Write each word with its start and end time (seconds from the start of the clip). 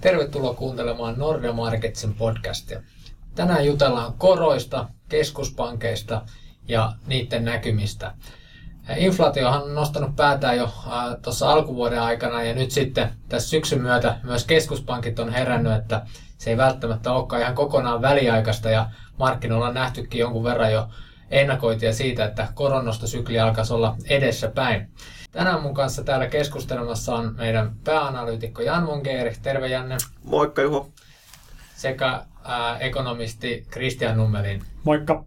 Tervetuloa 0.00 0.54
kuuntelemaan 0.54 1.18
Nordea 1.18 1.52
Marketsin 1.52 2.14
podcastia. 2.14 2.82
Tänään 3.34 3.66
jutellaan 3.66 4.14
koroista, 4.18 4.88
keskuspankeista 5.08 6.22
ja 6.68 6.92
niiden 7.06 7.44
näkymistä. 7.44 8.14
Inflaatiohan 8.96 9.62
on 9.62 9.74
nostanut 9.74 10.16
päätään 10.16 10.56
jo 10.56 10.70
tuossa 11.22 11.52
alkuvuoden 11.52 12.02
aikana 12.02 12.42
ja 12.42 12.54
nyt 12.54 12.70
sitten 12.70 13.10
tässä 13.28 13.48
syksyn 13.48 13.82
myötä 13.82 14.16
myös 14.22 14.44
keskuspankit 14.44 15.18
on 15.18 15.32
herännyt, 15.32 15.72
että 15.72 16.06
se 16.38 16.50
ei 16.50 16.56
välttämättä 16.56 17.12
olekaan 17.12 17.42
ihan 17.42 17.54
kokonaan 17.54 18.02
väliaikaista 18.02 18.70
ja 18.70 18.90
markkinoilla 19.18 19.68
on 19.68 19.74
nähtykin 19.74 20.20
jonkun 20.20 20.44
verran 20.44 20.72
jo 20.72 20.88
ennakointia 21.30 21.92
siitä, 21.92 22.24
että 22.24 22.48
koronostosykli 22.54 23.40
alkaisi 23.40 23.74
olla 23.74 23.96
edessä 24.08 24.48
päin. 24.48 24.88
Tänään 25.32 25.62
mun 25.62 25.74
kanssa 25.74 26.04
täällä 26.04 26.26
keskustelemassa 26.26 27.14
on 27.14 27.34
meidän 27.36 27.72
pääanalyytikko 27.84 28.62
Jan 28.62 28.84
Mungeeri. 28.84 29.36
Terve 29.42 29.68
Janne. 29.68 29.96
Moikka 30.24 30.62
Juho. 30.62 30.90
Sekä 31.76 32.24
ää, 32.44 32.78
ekonomisti 32.78 33.66
Kristian 33.70 34.16
Nummelin. 34.16 34.62
Moikka. 34.84 35.24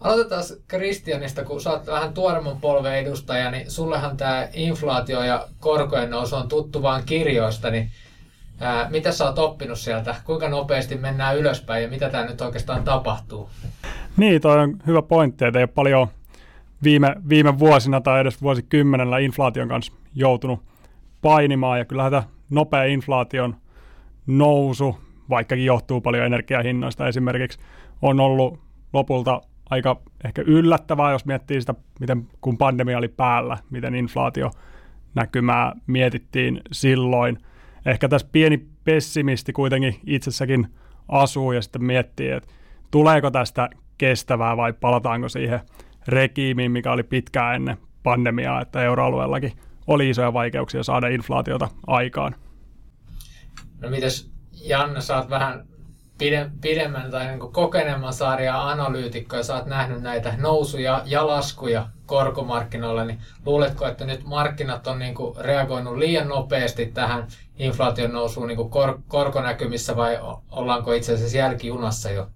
Aloitetaan 0.00 0.44
Kristianista, 0.68 1.44
kun 1.44 1.60
sä 1.60 1.70
oot 1.70 1.86
vähän 1.86 2.14
tuoremman 2.14 2.60
polven 2.60 2.94
edustaja, 2.94 3.50
niin 3.50 3.70
sullehan 3.70 4.16
tämä 4.16 4.48
inflaatio 4.52 5.22
ja 5.22 5.48
korkojen 5.60 6.10
nousu 6.10 6.36
on 6.36 6.48
tuttu 6.48 6.82
vaan 6.82 7.02
kirjoista, 7.04 7.70
niin 7.70 7.90
ää, 8.60 8.90
mitä 8.90 9.12
sä 9.12 9.24
oot 9.24 9.38
oppinut 9.38 9.78
sieltä? 9.78 10.14
Kuinka 10.24 10.48
nopeasti 10.48 10.96
mennään 10.96 11.36
ylöspäin 11.36 11.82
ja 11.82 11.88
mitä 11.88 12.10
tämä 12.10 12.24
nyt 12.24 12.40
oikeastaan 12.40 12.84
tapahtuu? 12.84 13.50
Niin, 14.18 14.40
toi 14.40 14.58
on 14.58 14.76
hyvä 14.86 15.02
pointti, 15.02 15.44
että 15.44 15.58
ei 15.58 15.62
ole 15.62 15.70
paljon 15.74 16.08
viime, 16.82 17.16
viime 17.28 17.58
vuosina 17.58 18.00
tai 18.00 18.20
edes 18.20 18.42
vuosikymmenellä 18.42 19.18
inflaation 19.18 19.68
kanssa 19.68 19.92
joutunut 20.14 20.62
painimaan. 21.22 21.78
Ja 21.78 21.84
kyllähän 21.84 22.12
tämä 22.12 22.22
nopea 22.50 22.84
inflaation 22.84 23.56
nousu, 24.26 24.96
vaikkakin 25.30 25.64
johtuu 25.64 26.00
paljon 26.00 26.26
energiahinnoista 26.26 27.08
esimerkiksi, 27.08 27.58
on 28.02 28.20
ollut 28.20 28.60
lopulta 28.92 29.40
aika 29.70 30.00
ehkä 30.24 30.42
yllättävää, 30.46 31.12
jos 31.12 31.26
miettii 31.26 31.60
sitä, 31.60 31.74
miten 32.00 32.26
kun 32.40 32.58
pandemia 32.58 32.98
oli 32.98 33.08
päällä, 33.08 33.58
miten 33.70 33.94
inflaatio 33.94 34.50
näkymää 35.14 35.72
mietittiin 35.86 36.60
silloin. 36.72 37.38
Ehkä 37.86 38.08
tässä 38.08 38.28
pieni 38.32 38.66
pessimisti 38.84 39.52
kuitenkin 39.52 40.00
itsessäkin 40.06 40.66
asuu 41.08 41.52
ja 41.52 41.62
sitten 41.62 41.84
miettii, 41.84 42.30
että 42.30 42.48
tuleeko 42.90 43.30
tästä 43.30 43.70
kestävää 43.98 44.56
vai 44.56 44.72
palataanko 44.72 45.28
siihen 45.28 45.60
regiimiin, 46.08 46.72
mikä 46.72 46.92
oli 46.92 47.02
pitkään 47.02 47.54
ennen 47.54 47.78
pandemiaa, 48.02 48.62
että 48.62 48.82
euroalueellakin 48.82 49.52
oli 49.86 50.10
isoja 50.10 50.32
vaikeuksia 50.32 50.82
saada 50.82 51.08
inflaatiota 51.08 51.68
aikaan. 51.86 52.34
No 53.80 53.90
mites 53.90 54.30
Janne, 54.52 55.00
sä 55.00 55.16
oot 55.16 55.30
vähän 55.30 55.66
pide, 56.18 56.50
pidemmän 56.60 57.10
tai 57.10 57.26
niin 57.26 57.52
kokeneemman 57.52 58.12
sarjan 58.12 58.60
analyytikko 58.60 59.36
ja 59.36 59.42
sä 59.42 59.54
oot 59.54 59.66
nähnyt 59.66 60.02
näitä 60.02 60.34
nousuja 60.36 61.02
ja 61.06 61.26
laskuja 61.26 61.88
korkomarkkinoilla, 62.06 63.04
niin 63.04 63.18
luuletko, 63.46 63.86
että 63.86 64.04
nyt 64.04 64.24
markkinat 64.24 64.86
on 64.86 64.98
niin 64.98 65.14
kuin 65.14 65.36
reagoinut 65.36 65.96
liian 65.96 66.28
nopeasti 66.28 66.86
tähän 66.86 67.26
inflaation 67.58 68.12
nousuun 68.12 68.48
niin 68.48 68.56
kuin 68.56 68.70
kor- 68.70 68.98
korkonäkymissä 69.08 69.96
vai 69.96 70.18
ollaanko 70.50 70.92
itse 70.92 71.14
asiassa 71.14 71.38
jälkijunassa 71.38 72.10
jo? 72.10 72.26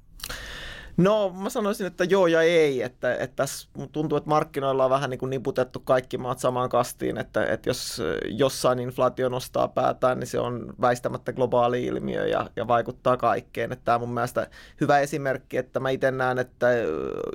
No 0.97 1.35
mä 1.43 1.51
sanoisin, 1.51 1.87
että 1.87 2.05
joo 2.05 2.27
ja 2.27 2.43
ei, 2.43 2.83
että, 2.83 3.15
että 3.15 3.37
tässä 3.37 3.69
tuntuu, 3.93 4.19
että 4.19 4.29
markkinoilla 4.29 4.85
on 4.85 4.91
vähän 4.91 5.11
niin 5.11 5.19
kuin 5.19 5.31
niputettu 5.31 5.81
kaikki 5.81 6.19
maat 6.19 6.39
samaan 6.39 6.69
kastiin, 6.69 7.19
että, 7.19 7.47
että 7.47 7.71
jos 7.71 8.03
jossain 8.25 8.79
inflaatio 8.79 9.29
nostaa 9.29 9.69
päätään, 9.69 10.19
niin 10.19 10.27
se 10.27 10.41
on 10.41 10.75
väistämättä 10.81 11.33
globaali 11.33 11.85
ilmiö 11.85 12.27
ja, 12.27 12.51
ja 12.57 12.69
vaikuttaa 12.69 13.17
kaikkeen. 13.17 13.73
Että 13.73 13.85
tämä 13.85 13.95
on 13.95 14.01
mun 14.01 14.15
mielestä 14.15 14.47
hyvä 14.81 14.99
esimerkki, 14.99 15.57
että 15.57 15.81
mä 15.81 15.91
itse 15.91 16.11
näen, 16.11 16.39
että 16.39 16.69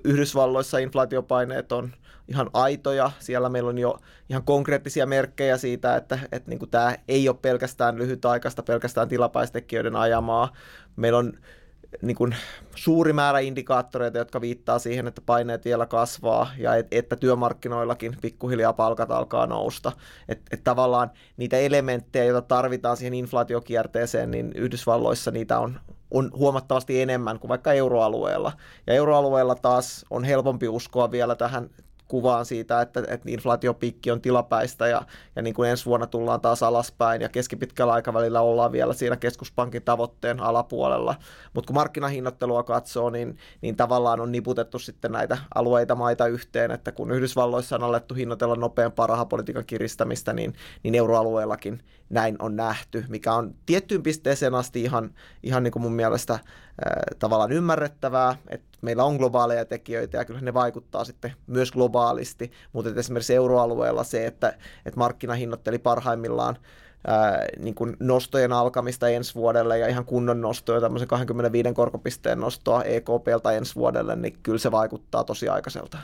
Yhdysvalloissa 0.03 0.77
inflaatiopaineet 0.77 1.71
on 1.71 1.91
ihan 2.27 2.49
aitoja. 2.53 3.11
Siellä 3.19 3.49
meillä 3.49 3.69
on 3.69 3.77
jo 3.77 3.97
ihan 4.29 4.43
konkreettisia 4.43 5.05
merkkejä 5.05 5.57
siitä, 5.57 5.95
että, 5.95 6.19
että 6.31 6.49
niin 6.49 6.59
kuin 6.59 6.71
tämä 6.71 6.95
ei 7.07 7.29
ole 7.29 7.37
pelkästään 7.41 7.97
lyhytaikaista, 7.97 8.63
pelkästään 8.63 9.07
tilapäistekijöiden 9.07 9.95
ajamaa. 9.95 10.53
Meillä 10.95 11.19
on 11.19 11.33
niin 12.01 12.15
kuin 12.15 12.35
suuri 12.75 13.13
määrä 13.13 13.39
indikaattoreita, 13.39 14.17
jotka 14.17 14.41
viittaa 14.41 14.79
siihen, 14.79 15.07
että 15.07 15.21
paineet 15.25 15.65
vielä 15.65 15.85
kasvaa 15.85 16.51
ja 16.57 16.75
et, 16.75 16.87
että 16.91 17.15
työmarkkinoillakin 17.15 18.17
pikkuhiljaa 18.21 18.73
palkat 18.73 19.11
alkaa 19.11 19.47
nousta. 19.47 19.91
Että 20.29 20.45
et 20.51 20.63
tavallaan 20.63 21.11
niitä 21.37 21.57
elementtejä, 21.57 22.25
joita 22.25 22.47
tarvitaan 22.47 22.97
siihen 22.97 23.13
inflaatiokierteeseen, 23.13 24.31
niin 24.31 24.51
Yhdysvalloissa 24.55 25.31
niitä 25.31 25.59
on, 25.59 25.79
on 26.11 26.31
huomattavasti 26.33 27.01
enemmän 27.01 27.39
kuin 27.39 27.49
vaikka 27.49 27.73
euroalueella. 27.73 28.51
Ja 28.87 28.93
euroalueella 28.93 29.55
taas 29.55 30.05
on 30.09 30.23
helpompi 30.23 30.67
uskoa 30.67 31.11
vielä 31.11 31.35
tähän 31.35 31.69
kuvaan 32.07 32.45
siitä, 32.45 32.81
että, 32.81 32.99
että 32.99 33.29
inflaatiopikki 33.29 34.11
on 34.11 34.21
tilapäistä 34.21 34.87
ja, 34.87 35.01
ja 35.35 35.41
niin 35.41 35.53
kuin 35.53 35.69
ensi 35.69 35.85
vuonna 35.85 36.07
tullaan 36.07 36.41
taas 36.41 36.63
alaspäin 36.63 37.21
ja 37.21 37.29
keskipitkällä 37.29 37.93
aikavälillä 37.93 38.41
ollaan 38.41 38.71
vielä 38.71 38.93
siinä 38.93 39.15
keskuspankin 39.15 39.83
tavoitteen 39.83 40.39
alapuolella. 40.39 41.15
Mutta 41.53 41.67
kun 41.67 41.75
markkinahinnoittelua 41.75 42.63
katsoo, 42.63 43.09
niin, 43.09 43.37
niin 43.61 43.75
tavallaan 43.75 44.19
on 44.19 44.31
niputettu 44.31 44.79
sitten 44.79 45.11
näitä 45.11 45.37
alueita 45.55 45.95
maita 45.95 46.27
yhteen, 46.27 46.71
että 46.71 46.91
kun 46.91 47.11
Yhdysvalloissa 47.11 47.75
on 47.75 47.83
alettu 47.83 48.13
hinnoitella 48.13 48.55
nopeampaa 48.55 49.07
rahapolitiikan 49.07 49.65
kiristämistä, 49.65 50.33
niin, 50.33 50.53
niin 50.83 50.95
euroalueellakin 50.95 51.83
näin 52.09 52.35
on 52.39 52.55
nähty, 52.55 53.05
mikä 53.07 53.33
on 53.33 53.55
tiettyyn 53.65 54.03
pisteeseen 54.03 54.55
asti 54.55 54.81
ihan, 54.81 55.13
ihan 55.43 55.63
niin 55.63 55.71
kuin 55.71 55.83
mun 55.83 55.93
mielestä 55.93 56.33
äh, 56.33 56.41
tavallaan 57.19 57.51
ymmärrettävää, 57.51 58.35
että 58.49 58.66
meillä 58.81 59.03
on 59.03 59.15
globaaleja 59.15 59.65
tekijöitä 59.65 60.17
ja 60.17 60.25
kyllä 60.25 60.41
ne 60.41 60.53
vaikuttaa 60.53 61.03
sitten 61.03 61.33
myös 61.47 61.71
globaalisti, 61.71 62.51
mutta 62.73 62.91
esimerkiksi 62.99 63.35
euroalueella 63.35 64.03
se, 64.03 64.25
että, 64.25 64.47
että 64.85 64.99
markkinahinnoitteli 64.99 65.79
parhaimmillaan 65.79 66.57
ää, 67.07 67.45
niin 67.59 67.75
kuin 67.75 67.97
nostojen 67.99 68.53
alkamista 68.53 69.09
ensi 69.09 69.35
vuodelle 69.35 69.79
ja 69.79 69.87
ihan 69.87 70.05
kunnon 70.05 70.41
nostoja, 70.41 70.81
tämmöisen 70.81 71.07
25 71.07 71.73
korkopisteen 71.73 72.39
nostoa 72.39 72.83
EKPltä 72.83 73.51
ensi 73.51 73.75
vuodelle, 73.75 74.15
niin 74.15 74.37
kyllä 74.43 74.57
se 74.57 74.71
vaikuttaa 74.71 75.23
tosi 75.23 75.49
aikaiselta. 75.49 75.97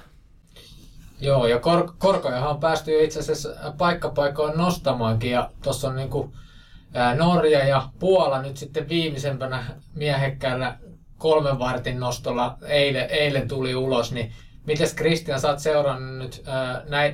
Joo, 1.21 1.47
ja 1.47 1.59
kor- 1.59 1.93
korkojahan 1.97 2.49
on 2.49 2.59
päästy 2.59 3.03
itse 3.03 3.19
asiassa 3.19 3.73
paikkapaikoin 3.77 4.57
nostamaankin, 4.57 5.31
ja 5.31 5.49
tuossa 5.63 5.87
on 5.87 5.95
niin 5.95 6.09
kuin, 6.09 6.33
Norja 7.17 7.67
ja 7.67 7.89
Puola 7.99 8.41
nyt 8.41 8.57
sitten 8.57 8.89
viimeisempänä 8.89 9.63
miehekkäällä 9.95 10.77
kolmen 11.23 11.59
vartin 11.59 11.99
nostolla 11.99 12.57
eilen, 12.67 13.09
eilen 13.09 13.47
tuli 13.47 13.75
ulos, 13.75 14.11
niin 14.11 14.31
Mites 14.67 14.93
Kristian, 14.93 15.39
sä 15.39 15.49
oot 15.49 15.59
seurannut 15.59 16.17
nyt 16.17 16.43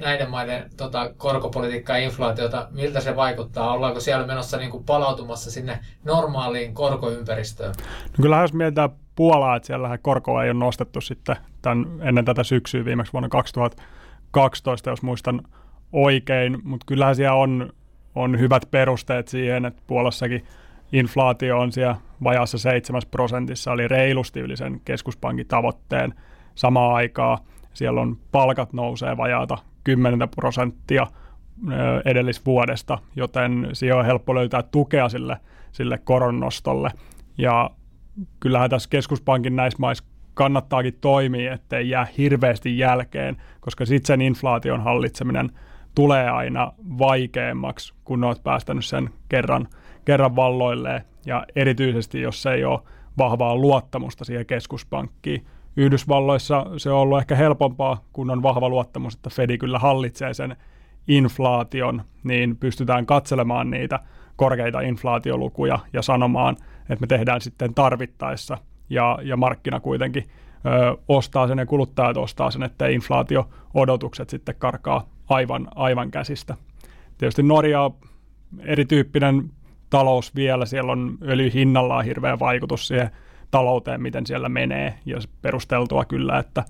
näiden 0.01 0.29
maiden 0.29 0.69
tota, 0.77 1.13
korkopolitiikkaa 1.17 1.97
ja 1.97 2.03
inflaatiota, 2.03 2.67
miltä 2.71 2.99
se 2.99 3.15
vaikuttaa? 3.15 3.71
Ollaanko 3.71 3.99
siellä 3.99 4.27
menossa 4.27 4.57
niin 4.57 4.71
kuin 4.71 4.83
palautumassa 4.83 5.51
sinne 5.51 5.79
normaaliin 6.03 6.73
korkoympäristöön? 6.73 7.73
No 8.17 8.21
kyllähän 8.21 8.43
jos 8.43 8.53
mietitään 8.53 8.89
Puolaa, 9.15 9.55
että 9.55 9.67
siellähän 9.67 9.99
korkoa 10.01 10.43
ei 10.43 10.49
ole 10.49 10.59
nostettu 10.59 11.01
sitten 11.01 11.35
tämän, 11.61 11.85
ennen 12.01 12.25
tätä 12.25 12.43
syksyä 12.43 12.85
viimeksi 12.85 13.13
vuonna 13.13 13.29
2012, 13.29 14.89
jos 14.89 15.01
muistan 15.01 15.41
oikein, 15.93 16.57
mutta 16.63 16.85
kyllähän 16.85 17.15
siellä 17.15 17.35
on, 17.35 17.73
on 18.15 18.39
hyvät 18.39 18.63
perusteet 18.71 19.27
siihen, 19.27 19.65
että 19.65 19.81
Puolassakin 19.87 20.45
inflaatio 20.91 21.59
on 21.59 21.71
siellä 21.71 21.95
vajaassa 22.23 22.57
7 22.57 23.01
prosentissa, 23.11 23.73
eli 23.73 23.87
reilusti 23.87 24.39
yli 24.39 24.57
sen 24.57 24.81
keskuspankin 24.85 25.47
tavoitteen 25.47 26.13
samaan 26.55 26.95
aikaan. 26.95 27.37
Siellä 27.73 28.01
on 28.01 28.17
palkat 28.31 28.73
nousee 28.73 29.17
vajaata 29.17 29.57
10 29.83 30.29
prosenttia 30.29 31.07
edellisvuodesta, 32.05 32.97
joten 33.15 33.69
siihen 33.73 33.97
on 33.97 34.05
helppo 34.05 34.35
löytää 34.35 34.63
tukea 34.63 35.09
sille, 35.09 35.37
sille 35.71 35.97
koronnostolle. 35.97 36.91
Ja 37.37 37.69
kyllähän 38.39 38.69
tässä 38.69 38.89
keskuspankin 38.89 39.55
näissä 39.55 39.79
maissa 39.79 40.03
kannattaakin 40.33 40.97
toimia, 41.01 41.53
ettei 41.53 41.89
jää 41.89 42.07
hirveästi 42.17 42.77
jälkeen, 42.77 43.37
koska 43.59 43.85
sitten 43.85 44.07
sen 44.07 44.21
inflaation 44.21 44.83
hallitseminen 44.83 45.51
tulee 45.95 46.29
aina 46.29 46.73
vaikeammaksi, 46.99 47.93
kun 48.03 48.23
olet 48.23 48.43
päästänyt 48.43 48.85
sen 48.85 49.09
kerran, 49.29 49.67
kerran 50.09 50.35
valloilleen, 50.35 51.01
ja 51.25 51.45
erityisesti 51.55 52.21
jos 52.21 52.45
ei 52.45 52.65
ole 52.65 52.79
vahvaa 53.17 53.55
luottamusta 53.55 54.25
siihen 54.25 54.45
keskuspankkiin. 54.45 55.45
Yhdysvalloissa 55.77 56.65
se 56.77 56.91
on 56.91 56.99
ollut 56.99 57.19
ehkä 57.19 57.35
helpompaa, 57.35 58.03
kun 58.13 58.29
on 58.29 58.43
vahva 58.43 58.69
luottamus, 58.69 59.15
että 59.15 59.29
Fedi 59.29 59.57
kyllä 59.57 59.79
hallitsee 59.79 60.33
sen 60.33 60.55
inflaation, 61.07 62.01
niin 62.23 62.57
pystytään 62.57 63.05
katselemaan 63.05 63.71
niitä 63.71 63.99
korkeita 64.35 64.81
inflaatiolukuja 64.81 65.79
ja 65.93 66.01
sanomaan, 66.01 66.55
että 66.79 67.01
me 67.01 67.07
tehdään 67.07 67.41
sitten 67.41 67.73
tarvittaessa 67.73 68.57
ja, 68.89 69.19
ja 69.23 69.37
markkina 69.37 69.79
kuitenkin 69.79 70.23
ö, 70.65 70.97
ostaa 71.07 71.47
sen 71.47 71.57
ja 71.57 71.65
kuluttajat 71.65 72.17
ostaa 72.17 72.51
sen, 72.51 72.63
että 72.63 72.87
inflaatio-odotukset 72.87 74.29
sitten 74.29 74.55
karkaa 74.59 75.09
aivan, 75.29 75.67
aivan 75.75 76.11
käsistä. 76.11 76.55
Tietysti 77.17 77.43
Norja 77.43 77.81
on 77.81 77.95
erityyppinen 78.59 79.51
talous 79.89 80.35
vielä, 80.35 80.65
siellä 80.65 80.91
on 80.91 81.17
öljy 81.21 81.53
hinnallaan 81.53 82.05
hirveä 82.05 82.39
vaikutus 82.39 82.87
siihen 82.87 83.11
talouteen, 83.51 84.01
miten 84.01 84.25
siellä 84.25 84.49
menee, 84.49 84.99
ja 85.05 85.17
perusteltua 85.41 86.05
kyllä, 86.05 86.39
että, 86.39 86.63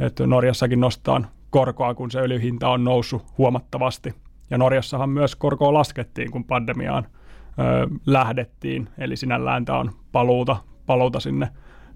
että 0.00 0.26
Norjassakin 0.26 0.80
nostetaan 0.80 1.26
korkoa, 1.50 1.94
kun 1.94 2.10
se 2.10 2.20
öljyhinta 2.20 2.68
on 2.68 2.84
noussut 2.84 3.22
huomattavasti. 3.38 4.14
Ja 4.50 4.58
Norjassahan 4.58 5.10
myös 5.10 5.36
korkoa 5.36 5.72
laskettiin, 5.72 6.30
kun 6.30 6.44
pandemiaan 6.44 7.06
ö, 7.06 7.88
lähdettiin, 8.06 8.88
eli 8.98 9.16
sinällään 9.16 9.64
tämä 9.64 9.78
on 9.78 9.90
paluuta, 10.12 10.56
paluuta 10.86 11.20
sinne 11.20 11.48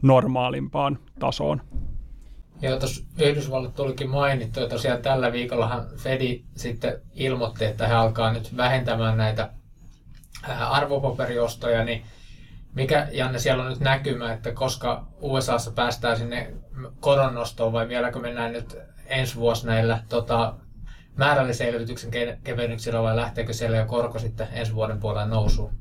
normaalimpaan 0.02 0.98
tasoon. 1.18 1.60
Joo, 2.62 2.78
tuossa 2.78 3.04
Yhdysvallat 3.20 3.74
tulikin 3.74 4.10
mainittu, 4.10 4.60
ja 4.60 4.68
tosiaan 4.68 5.02
tällä 5.02 5.32
viikollahan 5.32 5.84
Fedi 5.96 6.44
sitten 6.56 7.00
ilmoitti, 7.14 7.64
että 7.64 7.88
he 7.88 7.94
alkaa 7.94 8.32
nyt 8.32 8.56
vähentämään 8.56 9.18
näitä 9.18 9.50
arvopaperiostoja, 10.68 11.84
niin 11.84 12.04
mikä, 12.74 13.08
Janne, 13.12 13.38
siellä 13.38 13.62
on 13.62 13.70
nyt 13.70 13.80
näkymä, 13.80 14.32
että 14.32 14.52
koska 14.52 15.06
USAssa 15.20 15.70
päästään 15.70 16.16
sinne 16.16 16.52
koronnostoon 17.00 17.72
vai 17.72 17.88
vieläkö 17.88 18.18
mennään 18.18 18.52
nyt 18.52 18.78
ensi 19.06 19.36
vuosi 19.36 19.66
näillä 19.66 20.02
tota, 20.08 20.54
määrällisen 21.16 21.68
elvytyksen 21.68 22.10
kevennyksillä 22.44 23.02
vai 23.02 23.16
lähteekö 23.16 23.52
siellä 23.52 23.76
jo 23.76 23.86
korko 23.86 24.18
sitten 24.18 24.48
ensi 24.52 24.74
vuoden 24.74 25.00
puolella 25.00 25.26
nousuun? 25.26 25.72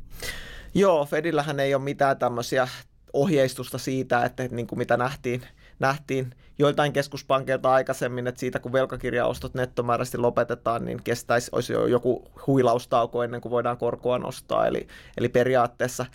Joo, 0.74 1.06
Fedillähän 1.06 1.60
ei 1.60 1.76
ole 1.76 1.84
mitään 1.84 2.18
tämmöisiä 2.18 2.68
ohjeistusta 3.14 3.78
siitä, 3.78 4.26
että 4.26 4.48
niin 4.52 4.68
kuin 4.68 4.80
mitä 4.80 4.98
nähtiin, 4.98 5.42
nähtiin 5.80 6.36
joiltain 6.60 6.94
keskuspankkeilta 6.94 7.74
aikaisemmin, 7.74 8.28
että 8.28 8.40
siitä 8.40 8.60
kun 8.60 8.74
velkakirjaostot 8.74 9.54
nettomääräisesti 9.54 10.18
lopetetaan, 10.18 10.86
niin 10.86 11.04
kestäisi, 11.04 11.50
olisi 11.52 11.74
jo 11.74 11.86
joku 11.86 12.32
huilaustauko 12.48 13.24
ennen 13.24 13.42
kuin 13.42 13.52
voidaan 13.52 13.78
korkoa 13.78 14.20
nostaa. 14.20 14.68
Eli, 14.68 14.88
eli 15.18 15.30
periaatteessa 15.30 16.06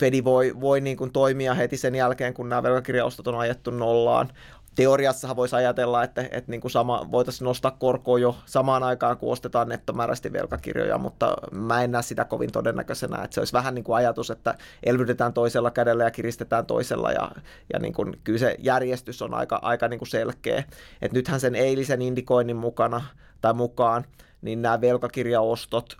Fedi 0.00 0.24
voi, 0.24 0.60
voi 0.60 0.80
niin 0.80 0.96
kuin 0.96 1.12
toimia 1.12 1.54
heti 1.54 1.76
sen 1.76 1.94
jälkeen, 1.94 2.34
kun 2.34 2.48
nämä 2.48 2.62
velkakirjaostot 2.62 3.28
on 3.28 3.38
ajettu 3.38 3.70
nollaan 3.70 4.32
teoriassahan 4.76 5.36
voisi 5.36 5.56
ajatella, 5.56 6.04
että, 6.04 6.22
että 6.22 6.50
niin 6.50 6.60
kuin 6.60 6.70
sama, 6.70 7.08
voitaisiin 7.12 7.44
nostaa 7.44 7.70
korkoa 7.70 8.18
jo 8.18 8.36
samaan 8.46 8.82
aikaan, 8.82 9.16
kun 9.16 9.32
ostetaan 9.32 9.68
nettomääräisesti 9.68 10.32
velkakirjoja, 10.32 10.98
mutta 10.98 11.36
mä 11.50 11.82
en 11.82 11.90
näe 11.90 12.02
sitä 12.02 12.24
kovin 12.24 12.52
todennäköisenä, 12.52 13.24
että 13.24 13.34
se 13.34 13.40
olisi 13.40 13.52
vähän 13.52 13.74
niin 13.74 13.84
kuin 13.84 13.96
ajatus, 13.96 14.30
että 14.30 14.54
elvytetään 14.82 15.32
toisella 15.32 15.70
kädellä 15.70 16.04
ja 16.04 16.10
kiristetään 16.10 16.66
toisella, 16.66 17.12
ja, 17.12 17.30
ja 17.72 17.78
niin 17.78 17.92
kuin, 17.92 18.20
kyllä 18.24 18.38
se 18.38 18.56
järjestys 18.58 19.22
on 19.22 19.34
aika, 19.34 19.58
aika 19.62 19.88
niin 19.88 19.98
kuin 19.98 20.08
selkeä. 20.08 20.64
Et 21.02 21.12
nythän 21.12 21.40
sen 21.40 21.54
eilisen 21.54 22.02
indikoinnin 22.02 22.56
mukana 22.56 23.04
tai 23.40 23.54
mukaan, 23.54 24.04
niin 24.42 24.62
nämä 24.62 24.80
velkakirjaostot 24.80 25.96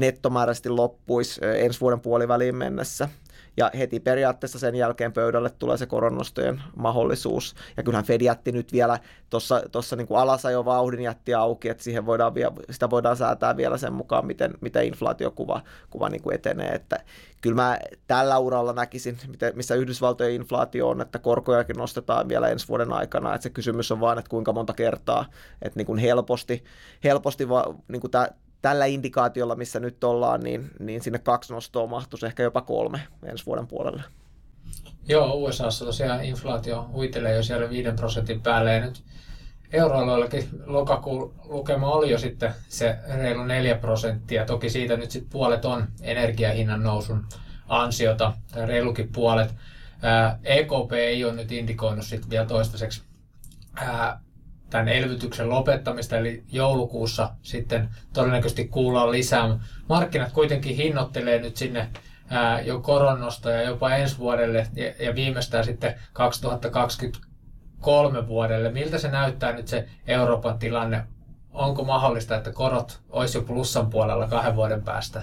nettomääräisesti 0.00 0.68
loppuisi 0.68 1.40
ensi 1.44 1.80
vuoden 1.80 2.00
puoliväliin 2.00 2.56
mennessä 2.56 3.08
ja 3.56 3.70
heti 3.78 4.00
periaatteessa 4.00 4.58
sen 4.58 4.74
jälkeen 4.74 5.12
pöydälle 5.12 5.50
tulee 5.50 5.76
se 5.76 5.86
koronnostojen 5.86 6.62
mahdollisuus. 6.76 7.54
Ja 7.76 7.82
kyllähän 7.82 8.04
Fed 8.04 8.20
jätti 8.20 8.52
nyt 8.52 8.72
vielä 8.72 8.98
tuossa 9.72 9.96
niin 9.96 10.06
alasajo 10.10 10.64
vauhdin 10.64 11.00
jätti 11.00 11.34
auki, 11.34 11.68
että 11.68 11.84
siihen 11.84 12.06
voidaan, 12.06 12.32
sitä 12.70 12.90
voidaan 12.90 13.16
säätää 13.16 13.56
vielä 13.56 13.78
sen 13.78 13.92
mukaan, 13.92 14.26
miten, 14.26 14.54
miten 14.60 14.84
inflaatiokuva 14.84 15.60
kuva 15.90 16.08
niin 16.08 16.22
kuin 16.22 16.34
etenee. 16.34 16.68
Että 16.68 17.00
kyllä 17.40 17.56
mä 17.56 17.78
tällä 18.06 18.38
uralla 18.38 18.72
näkisin, 18.72 19.18
missä 19.54 19.74
Yhdysvaltojen 19.74 20.34
inflaatio 20.34 20.88
on, 20.88 21.00
että 21.00 21.18
korkojakin 21.18 21.76
nostetaan 21.76 22.28
vielä 22.28 22.48
ensi 22.48 22.68
vuoden 22.68 22.92
aikana. 22.92 23.34
Että 23.34 23.42
se 23.42 23.50
kysymys 23.50 23.92
on 23.92 24.00
vaan, 24.00 24.18
että 24.18 24.28
kuinka 24.28 24.52
monta 24.52 24.72
kertaa, 24.72 25.26
että 25.62 25.78
niin 25.78 25.86
kuin 25.86 25.98
helposti, 25.98 26.64
helposti 27.04 27.48
va, 27.48 27.74
niin 27.88 28.00
kuin 28.00 28.10
tämä 28.10 28.28
tällä 28.66 28.86
indikaatiolla, 28.86 29.54
missä 29.54 29.80
nyt 29.80 30.04
ollaan, 30.04 30.40
niin, 30.40 30.70
niin 30.78 31.02
sinne 31.02 31.18
kaksi 31.18 31.52
nostoa 31.52 31.86
mahtuisi 31.86 32.26
ehkä 32.26 32.42
jopa 32.42 32.60
kolme 32.60 33.00
ensi 33.24 33.46
vuoden 33.46 33.66
puolelle. 33.66 34.02
Joo, 35.08 35.34
USAssa 35.34 35.84
tosiaan 35.84 36.24
inflaatio 36.24 36.88
huitelee 36.92 37.36
jo 37.36 37.42
siellä 37.42 37.70
5 37.70 37.90
prosentin 37.96 38.42
päälle 38.42 38.74
ja 38.74 38.80
nyt 38.80 39.02
euroalueellakin 39.72 40.48
lokakuun 40.64 41.34
lukema 41.44 41.90
oli 41.90 42.10
jo 42.10 42.18
sitten 42.18 42.54
se 42.68 42.98
reilu 43.14 43.44
4 43.44 43.74
prosenttia. 43.74 44.44
Toki 44.44 44.70
siitä 44.70 44.96
nyt 44.96 45.10
sitten 45.10 45.30
puolet 45.30 45.64
on 45.64 45.88
energiahinnan 46.02 46.82
nousun 46.82 47.26
ansiota, 47.68 48.32
tai 48.52 48.66
reilukin 48.66 49.12
puolet. 49.12 49.54
EKP 50.44 50.92
ei 50.92 51.24
ole 51.24 51.32
nyt 51.32 51.52
indikoinut 51.52 52.04
sitten 52.04 52.30
vielä 52.30 52.46
toistaiseksi 52.46 53.02
tämän 54.70 54.88
elvytyksen 54.88 55.50
lopettamista, 55.50 56.16
eli 56.16 56.44
joulukuussa 56.52 57.30
sitten 57.42 57.88
todennäköisesti 58.12 58.68
kuullaan 58.68 59.12
lisää. 59.12 59.58
Markkinat 59.88 60.32
kuitenkin 60.32 60.76
hinnoittelee 60.76 61.38
nyt 61.38 61.56
sinne 61.56 61.88
jo 62.64 62.80
koronnosta 62.80 63.50
ja 63.50 63.62
jopa 63.62 63.90
ensi 63.90 64.18
vuodelle 64.18 64.66
ja, 64.98 65.14
viimeistään 65.14 65.64
sitten 65.64 65.94
2023 66.12 68.28
vuodelle. 68.28 68.70
Miltä 68.70 68.98
se 68.98 69.08
näyttää 69.08 69.52
nyt 69.52 69.68
se 69.68 69.88
Euroopan 70.06 70.58
tilanne? 70.58 71.02
Onko 71.52 71.84
mahdollista, 71.84 72.36
että 72.36 72.52
korot 72.52 73.00
olisi 73.10 73.38
jo 73.38 73.42
plussan 73.42 73.90
puolella 73.90 74.28
kahden 74.28 74.56
vuoden 74.56 74.82
päästä? 74.82 75.22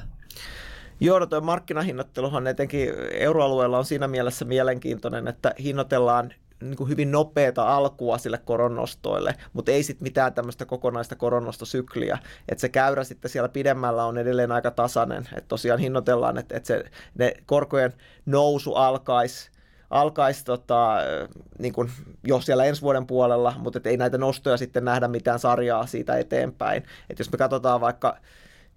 Joo, 0.99 1.19
no 1.19 1.25
tuo 1.25 1.41
markkinahinnoitteluhan 1.41 2.47
etenkin 2.47 2.89
euroalueella 3.11 3.77
on 3.77 3.85
siinä 3.85 4.07
mielessä 4.07 4.45
mielenkiintoinen, 4.45 5.27
että 5.27 5.53
hinnoitellaan 5.63 6.33
niin 6.63 6.77
kuin 6.77 6.89
hyvin 6.89 7.11
nopeata 7.11 7.75
alkua 7.75 8.17
sille 8.17 8.37
koronnostoille, 8.37 9.35
mutta 9.53 9.71
ei 9.71 9.83
sitten 9.83 10.05
mitään 10.05 10.33
tämmöistä 10.33 10.65
kokonaista 10.65 11.15
koronnostosykliä. 11.15 12.17
Että 12.49 12.61
se 12.61 12.69
käyrä 12.69 13.03
sitten 13.03 13.31
siellä 13.31 13.49
pidemmällä 13.49 14.05
on 14.05 14.17
edelleen 14.17 14.51
aika 14.51 14.71
tasainen. 14.71 15.29
Että 15.37 15.47
tosiaan 15.47 15.79
hinnoitellaan, 15.79 16.37
että, 16.37 16.57
että 16.57 16.67
se, 16.67 16.83
ne 17.17 17.33
korkojen 17.45 17.93
nousu 18.25 18.73
alkaisi 18.73 19.53
alkaisi 19.89 20.45
tota, 20.45 20.97
niin 21.59 21.73
kuin 21.73 21.91
jo 22.23 22.41
siellä 22.41 22.65
ensi 22.65 22.81
vuoden 22.81 23.07
puolella, 23.07 23.53
mutta 23.57 23.79
ei 23.85 23.97
näitä 23.97 24.17
nostoja 24.17 24.57
sitten 24.57 24.85
nähdä 24.85 25.07
mitään 25.07 25.39
sarjaa 25.39 25.85
siitä 25.85 26.17
eteenpäin. 26.17 26.83
Et 27.09 27.19
jos 27.19 27.31
me 27.31 27.37
katsotaan 27.37 27.81
vaikka 27.81 28.17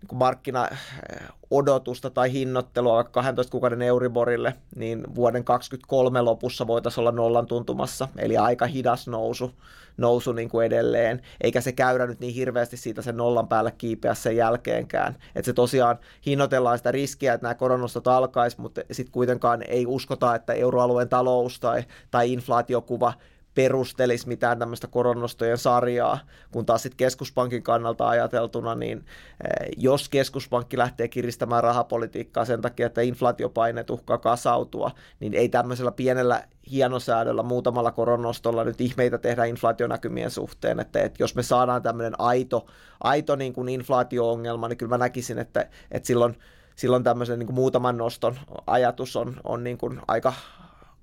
niin 0.03 0.19
markkina-odotusta 0.19 2.11
tai 2.11 2.33
hinnoittelua 2.33 2.95
vaikka 2.95 3.13
12 3.13 3.51
kuukauden 3.51 3.83
Euriborille, 3.83 4.55
niin 4.77 5.05
vuoden 5.15 5.45
2023 5.45 6.23
lopussa 6.23 6.67
voitaisiin 6.67 7.03
olla 7.03 7.13
nollan 7.13 7.47
tuntumassa, 7.47 8.09
eli 8.19 8.37
aika 8.37 8.67
hidas 8.67 9.09
nousu, 9.09 9.53
nousu 9.97 10.33
niin 10.33 10.49
kuin 10.49 10.67
edelleen, 10.67 11.23
eikä 11.41 11.61
se 11.61 11.73
käyrä 11.73 12.07
nyt 12.07 12.21
niin 12.21 12.35
hirveästi 12.35 12.77
siitä 12.77 13.03
sen 13.03 13.17
nollan 13.17 13.49
päälle 13.49 13.71
kiipeä 13.71 14.15
sen 14.15 14.37
jälkeenkään. 14.37 15.17
Että 15.35 15.47
se 15.47 15.53
tosiaan 15.53 15.99
hinnoitellaan 16.27 16.79
sitä 16.79 16.93
riskiä, 16.93 17.35
että 17.35 17.45
nämä 17.45 17.55
koronostot 17.55 18.07
alkaisi, 18.09 18.61
mutta 18.61 18.81
sitten 18.93 19.13
kuitenkaan 19.13 19.63
ei 19.69 19.87
uskota, 19.87 20.35
että 20.35 20.53
euroalueen 20.53 21.09
talous 21.09 21.61
tai, 21.61 21.85
tai 22.11 22.33
inflaatiokuva 22.33 23.13
perustelisi 23.57 24.29
mitään 24.29 24.59
tämmöistä 24.59 24.87
koronnostojen 24.87 25.59
sarjaa, 25.59 26.19
kun 26.51 26.67
taas 26.67 26.83
sitten 26.83 26.97
keskuspankin 26.97 27.63
kannalta 27.63 28.09
ajateltuna, 28.09 28.75
niin 28.75 28.99
eh, 28.99 29.69
jos 29.77 30.09
keskuspankki 30.09 30.79
lähtee 30.79 31.09
kiristämään 31.09 31.63
rahapolitiikkaa 31.63 32.45
sen 32.45 32.61
takia, 32.61 32.87
että 32.87 33.01
inflaatiopaineet 33.01 33.91
uhkaa 33.91 34.19
kasautua, 34.19 34.91
niin 35.21 35.35
ei 35.35 35.49
tämmöisellä 35.49 35.93
pienellä 35.93 36.45
hienosäädöllä, 36.71 37.43
muutamalla 37.43 37.91
koronnostolla 37.91 38.65
nyt 38.65 38.81
ihmeitä 38.81 39.19
tehdä 39.19 39.45
inflaationäkymien 39.45 40.31
suhteen, 40.31 40.81
että, 40.81 41.03
että 41.03 41.23
jos 41.23 41.35
me 41.35 41.43
saadaan 41.43 41.83
tämmöinen 41.83 42.21
aito, 42.21 42.67
aito 43.01 43.37
niin 43.37 43.53
kuin 43.53 43.69
inflaatio-ongelma, 43.69 44.69
niin 44.69 44.77
kyllä 44.77 44.91
mä 44.91 44.99
näkisin, 44.99 45.39
että, 45.39 45.69
että 45.91 46.07
silloin, 46.07 46.39
silloin 46.77 47.05
tämmöisen 47.05 47.39
niin 47.39 47.47
kuin 47.47 47.55
muutaman 47.55 47.97
noston 47.97 48.39
ajatus 48.67 49.17
on, 49.17 49.37
on 49.45 49.65
niin 49.65 49.79
kuin 49.79 50.01
aika, 50.09 50.33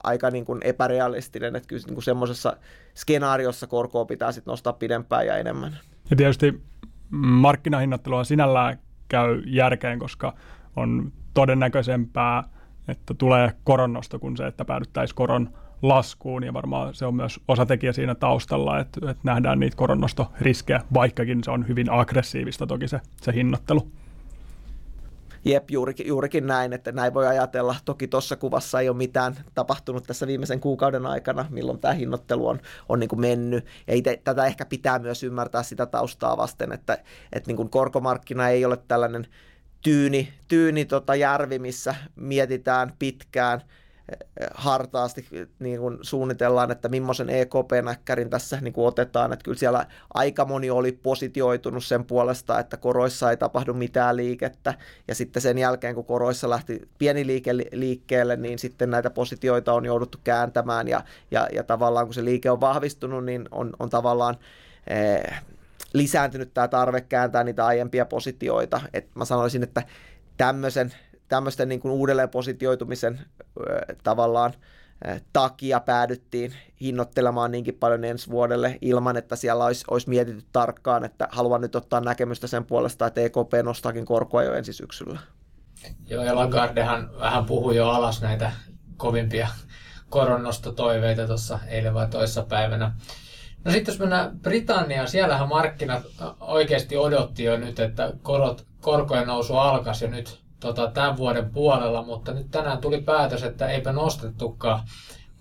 aika 0.03 0.31
niin 0.31 0.45
kuin 0.45 0.59
epärealistinen, 0.63 1.55
että 1.55 1.67
kyllä 1.67 1.83
niin 1.85 1.93
kuin 1.93 2.03
semmoisessa 2.03 2.57
skenaariossa 2.95 3.67
korkoa 3.67 4.05
pitää 4.05 4.31
sitten 4.31 4.51
nostaa 4.51 4.73
pidempään 4.73 5.25
ja 5.25 5.37
enemmän. 5.37 5.77
Ja 6.09 6.15
tietysti 6.15 6.61
markkinahinnattelua 7.09 8.23
sinällään 8.23 8.79
käy 9.07 9.43
järkeen, 9.45 9.99
koska 9.99 10.33
on 10.75 11.11
todennäköisempää, 11.33 12.43
että 12.87 13.13
tulee 13.13 13.51
koronnosto 13.63 14.19
kuin 14.19 14.37
se, 14.37 14.47
että 14.47 14.65
päädyttäisiin 14.65 15.15
koron 15.15 15.49
laskuun 15.81 16.43
ja 16.43 16.53
varmaan 16.53 16.95
se 16.95 17.05
on 17.05 17.15
myös 17.15 17.39
osatekijä 17.47 17.93
siinä 17.93 18.15
taustalla, 18.15 18.79
että, 18.79 19.11
että 19.11 19.21
nähdään 19.23 19.59
niitä 19.59 19.77
koronnostoriskejä, 19.77 20.81
vaikkakin 20.93 21.43
se 21.43 21.51
on 21.51 21.67
hyvin 21.67 21.91
aggressiivista 21.91 22.67
toki 22.67 22.87
se, 22.87 23.01
se 23.21 23.33
hinnoittelu. 23.33 23.91
Jep, 25.45 25.71
juurikin, 25.71 26.07
juurikin 26.07 26.47
näin, 26.47 26.73
että 26.73 26.91
näin 26.91 27.13
voi 27.13 27.27
ajatella. 27.27 27.75
Toki 27.85 28.07
tuossa 28.07 28.35
kuvassa 28.35 28.79
ei 28.79 28.89
ole 28.89 28.97
mitään 28.97 29.35
tapahtunut 29.55 30.03
tässä 30.03 30.27
viimeisen 30.27 30.59
kuukauden 30.59 31.05
aikana, 31.05 31.45
milloin 31.49 31.79
tämä 31.79 31.93
hinnoittelu 31.93 32.47
on, 32.47 32.59
on 32.89 32.99
niin 32.99 33.07
kuin 33.07 33.21
mennyt. 33.21 33.65
Ja 33.87 33.95
ite, 33.95 34.21
tätä 34.23 34.45
ehkä 34.45 34.65
pitää 34.65 34.99
myös 34.99 35.23
ymmärtää 35.23 35.63
sitä 35.63 35.85
taustaa 35.85 36.37
vasten, 36.37 36.71
että, 36.71 36.97
että 37.33 37.47
niin 37.47 37.57
kuin 37.57 37.69
korkomarkkina 37.69 38.49
ei 38.49 38.65
ole 38.65 38.77
tällainen 38.87 39.27
tyyni, 39.81 40.33
tyyni 40.47 40.85
tota 40.85 41.15
järvi, 41.15 41.59
missä 41.59 41.95
mietitään 42.15 42.93
pitkään 42.99 43.61
hartaasti 44.53 45.25
niin 45.59 45.79
kuin 45.79 45.97
suunnitellaan, 46.01 46.71
että 46.71 46.89
millaisen 46.89 47.29
EKP-näkkärin 47.29 48.29
tässä 48.29 48.57
niin 48.61 48.73
kuin 48.73 48.87
otetaan. 48.87 49.33
Että 49.33 49.43
kyllä 49.43 49.57
siellä 49.57 49.85
aika 50.13 50.45
moni 50.45 50.69
oli 50.69 50.91
positioitunut 50.91 51.85
sen 51.85 52.05
puolesta, 52.05 52.59
että 52.59 52.77
koroissa 52.77 53.31
ei 53.31 53.37
tapahdu 53.37 53.73
mitään 53.73 54.17
liikettä. 54.17 54.73
Ja 55.07 55.15
sitten 55.15 55.41
sen 55.41 55.57
jälkeen, 55.57 55.95
kun 55.95 56.05
koroissa 56.05 56.49
lähti 56.49 56.89
pieni 56.97 57.27
liike 57.27 57.55
liikkeelle, 57.71 58.35
niin 58.35 58.59
sitten 58.59 58.89
näitä 58.89 59.09
positioita 59.09 59.73
on 59.73 59.85
jouduttu 59.85 60.17
kääntämään. 60.23 60.87
Ja, 60.87 61.01
ja, 61.31 61.47
ja 61.53 61.63
tavallaan 61.63 62.05
kun 62.05 62.13
se 62.13 62.25
liike 62.25 62.51
on 62.51 62.61
vahvistunut, 62.61 63.25
niin 63.25 63.45
on, 63.51 63.73
on 63.79 63.89
tavallaan... 63.89 64.37
Eh, 64.87 65.41
lisääntynyt 65.93 66.53
tämä 66.53 66.67
tarve 66.67 67.01
kääntää 67.01 67.43
niitä 67.43 67.65
aiempia 67.65 68.05
positioita. 68.05 68.81
Et 68.93 69.07
mä 69.15 69.25
sanoisin, 69.25 69.63
että 69.63 69.83
tämmöisen 70.37 70.93
tämmöisten 71.27 71.69
niin 71.69 71.79
kuin 71.79 71.91
uudelleen 71.91 72.29
positioitumisen 72.29 73.19
tavallaan 74.03 74.53
takia 75.33 75.79
päädyttiin 75.79 76.53
hinnoittelemaan 76.81 77.51
niinkin 77.51 77.75
paljon 77.75 78.03
ensi 78.03 78.29
vuodelle 78.29 78.77
ilman, 78.81 79.17
että 79.17 79.35
siellä 79.35 79.65
olisi, 79.65 79.85
olisi 79.91 80.09
mietitty 80.09 80.43
tarkkaan, 80.51 81.05
että 81.05 81.27
haluan 81.31 81.61
nyt 81.61 81.75
ottaa 81.75 82.01
näkemystä 82.01 82.47
sen 82.47 82.65
puolesta, 82.65 83.07
että 83.07 83.21
EKP 83.21 83.53
nostaakin 83.63 84.05
korkoa 84.05 84.43
jo 84.43 84.53
ensi 84.53 84.73
syksyllä. 84.73 85.19
Joo, 86.07 86.23
ja 86.23 86.35
Lagardehan 86.35 87.09
vähän 87.19 87.45
puhui 87.45 87.75
jo 87.75 87.89
alas 87.89 88.21
näitä 88.21 88.51
kovimpia 88.97 89.47
koronnostotoiveita 90.09 91.27
tuossa 91.27 91.59
eilen 91.67 91.93
vai 91.93 92.07
toissa 92.07 92.43
päivänä. 92.43 92.91
No 93.65 93.71
sitten 93.71 93.91
jos 93.91 93.99
mennään 93.99 94.39
Britanniaan, 94.39 95.07
siellähän 95.07 95.49
markkinat 95.49 96.03
oikeasti 96.39 96.97
odotti 96.97 97.43
jo 97.43 97.57
nyt, 97.57 97.79
että 97.79 98.13
korot, 98.21 98.65
korkojen 98.81 99.27
nousu 99.27 99.55
alkaisi 99.55 100.05
jo 100.05 100.11
nyt 100.11 100.42
tota, 100.63 100.91
tämän 100.91 101.17
vuoden 101.17 101.49
puolella, 101.49 102.03
mutta 102.03 102.33
nyt 102.33 102.51
tänään 102.51 102.77
tuli 102.77 103.01
päätös, 103.01 103.43
että 103.43 103.67
eipä 103.67 103.91
nostettukaan 103.91 104.79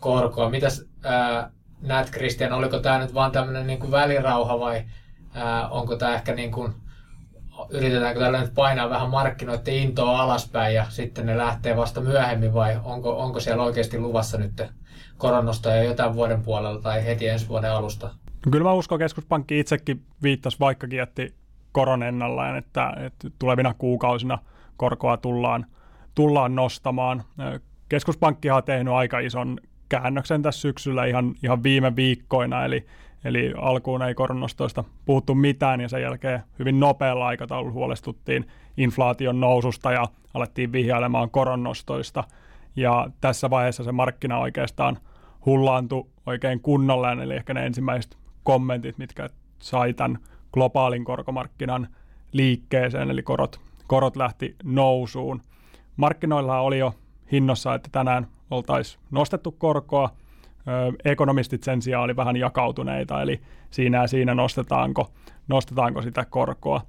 korkoa. 0.00 0.50
Mitäs 0.50 0.84
ää, 1.02 1.50
näet 1.82 2.10
Christian, 2.10 2.52
oliko 2.52 2.78
tämä 2.78 2.98
nyt 2.98 3.14
vaan 3.14 3.32
tämmöinen 3.32 3.66
niin 3.66 3.90
välirauha 3.90 4.60
vai 4.60 4.84
ää, 5.34 5.68
onko 5.68 5.96
tämä 5.96 6.14
ehkä 6.14 6.34
niin 6.34 6.52
kuin, 6.52 6.74
yritetäänkö 7.70 8.20
tällä 8.20 8.40
nyt 8.40 8.54
painaa 8.54 8.90
vähän 8.90 9.10
markkinoiden 9.10 9.74
intoa 9.74 10.22
alaspäin 10.22 10.74
ja 10.74 10.86
sitten 10.88 11.26
ne 11.26 11.38
lähtee 11.38 11.76
vasta 11.76 12.00
myöhemmin 12.00 12.54
vai 12.54 12.80
onko, 12.84 13.18
onko 13.18 13.40
siellä 13.40 13.62
oikeasti 13.62 13.98
luvassa 13.98 14.38
nyt 14.38 14.62
koronnostoja 15.18 15.82
jo 15.82 15.94
tämän 15.94 16.14
vuoden 16.14 16.42
puolella 16.42 16.80
tai 16.80 17.04
heti 17.04 17.28
ensi 17.28 17.48
vuoden 17.48 17.72
alusta? 17.72 18.06
No 18.46 18.50
kyllä 18.50 18.64
mä 18.64 18.72
uskon, 18.72 18.98
keskuspankki 18.98 19.60
itsekin 19.60 20.02
viittasi 20.22 20.56
vaikkakin 20.60 20.96
jätti 20.96 21.34
koron 21.72 22.02
ennallaan, 22.02 22.56
että, 22.56 22.92
että 22.96 23.30
tulevina 23.38 23.74
kuukausina– 23.74 24.38
korkoa 24.82 25.16
tullaan, 25.16 25.66
tullaan 26.14 26.54
nostamaan. 26.54 27.22
Keskuspankki 27.88 28.50
on 28.50 28.64
tehnyt 28.64 28.94
aika 28.94 29.18
ison 29.18 29.58
käännöksen 29.88 30.42
tässä 30.42 30.60
syksyllä 30.60 31.04
ihan, 31.04 31.34
ihan 31.42 31.62
viime 31.62 31.96
viikkoina, 31.96 32.64
eli, 32.64 32.86
eli 33.24 33.52
alkuun 33.56 34.02
ei 34.02 34.14
koronnostoista 34.14 34.84
puhuttu 35.04 35.34
mitään 35.34 35.80
ja 35.80 35.88
sen 35.88 36.02
jälkeen 36.02 36.42
hyvin 36.58 36.80
nopealla 36.80 37.26
aikataululla 37.26 37.72
huolestuttiin 37.72 38.46
inflaation 38.76 39.40
noususta 39.40 39.92
ja 39.92 40.04
alettiin 40.34 40.72
vihjailemaan 40.72 41.30
koronnostoista. 41.30 42.24
Ja 42.76 43.10
tässä 43.20 43.50
vaiheessa 43.50 43.84
se 43.84 43.92
markkina 43.92 44.38
oikeastaan 44.38 44.98
hullaantui 45.46 46.06
oikein 46.26 46.60
kunnolleen, 46.60 47.20
eli 47.20 47.34
ehkä 47.34 47.54
ne 47.54 47.66
ensimmäiset 47.66 48.16
kommentit, 48.42 48.98
mitkä 48.98 49.28
sai 49.58 49.92
tämän 49.92 50.18
globaalin 50.52 51.04
korkomarkkinan 51.04 51.88
liikkeeseen, 52.32 53.10
eli 53.10 53.22
korot 53.22 53.60
korot 53.86 54.16
lähti 54.16 54.56
nousuun. 54.64 55.42
Markkinoilla 55.96 56.60
oli 56.60 56.78
jo 56.78 56.94
hinnossa, 57.32 57.74
että 57.74 57.88
tänään 57.92 58.26
oltaisiin 58.50 59.02
nostettu 59.10 59.52
korkoa. 59.52 60.10
Ekonomistit 61.04 61.62
sen 61.62 61.82
sijaan 61.82 62.04
oli 62.04 62.16
vähän 62.16 62.36
jakautuneita, 62.36 63.22
eli 63.22 63.40
siinä 63.70 63.98
ja 63.98 64.06
siinä 64.06 64.34
nostetaanko, 64.34 65.10
nostetaanko 65.48 66.02
sitä 66.02 66.24
korkoa. 66.24 66.80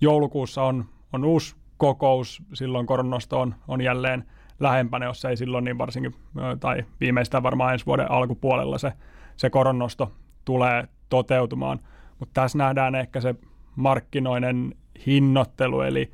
Joulukuussa 0.00 0.62
on, 0.62 0.84
on 1.12 1.24
uusi 1.24 1.56
kokous, 1.76 2.42
silloin 2.54 2.86
koronnosto 2.86 3.40
on, 3.40 3.54
on 3.68 3.80
jälleen 3.80 4.24
lähempänä, 4.60 5.06
jos 5.06 5.24
ei 5.24 5.36
silloin 5.36 5.64
niin 5.64 5.78
varsinkin, 5.78 6.14
tai 6.60 6.84
viimeistään 7.00 7.42
varmaan 7.42 7.72
ensi 7.72 7.86
vuoden 7.86 8.10
alkupuolella 8.10 8.78
se, 8.78 8.92
se 9.36 9.50
koronnosto 9.50 10.12
tulee 10.44 10.88
toteutumaan. 11.08 11.78
Mutta 12.18 12.40
tässä 12.40 12.58
nähdään 12.58 12.94
ehkä 12.94 13.20
se 13.20 13.34
markkinoinen 13.76 14.74
hinnoittelu, 15.06 15.80
eli 15.80 16.12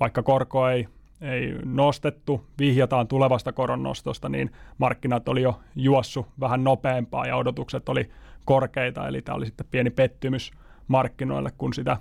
vaikka 0.00 0.22
korko 0.22 0.68
ei, 0.68 0.88
ei 1.20 1.54
nostettu, 1.64 2.44
vihjataan 2.58 3.08
tulevasta 3.08 3.52
koronnostosta, 3.52 4.28
niin 4.28 4.50
markkinat 4.78 5.28
oli 5.28 5.42
jo 5.42 5.60
juossu 5.76 6.26
vähän 6.40 6.64
nopeampaa 6.64 7.26
ja 7.26 7.36
odotukset 7.36 7.88
oli 7.88 8.10
korkeita, 8.44 9.08
eli 9.08 9.22
tämä 9.22 9.36
oli 9.36 9.46
sitten 9.46 9.66
pieni 9.70 9.90
pettymys 9.90 10.50
markkinoille, 10.88 11.50
kun 11.58 11.74
sitä 11.74 11.96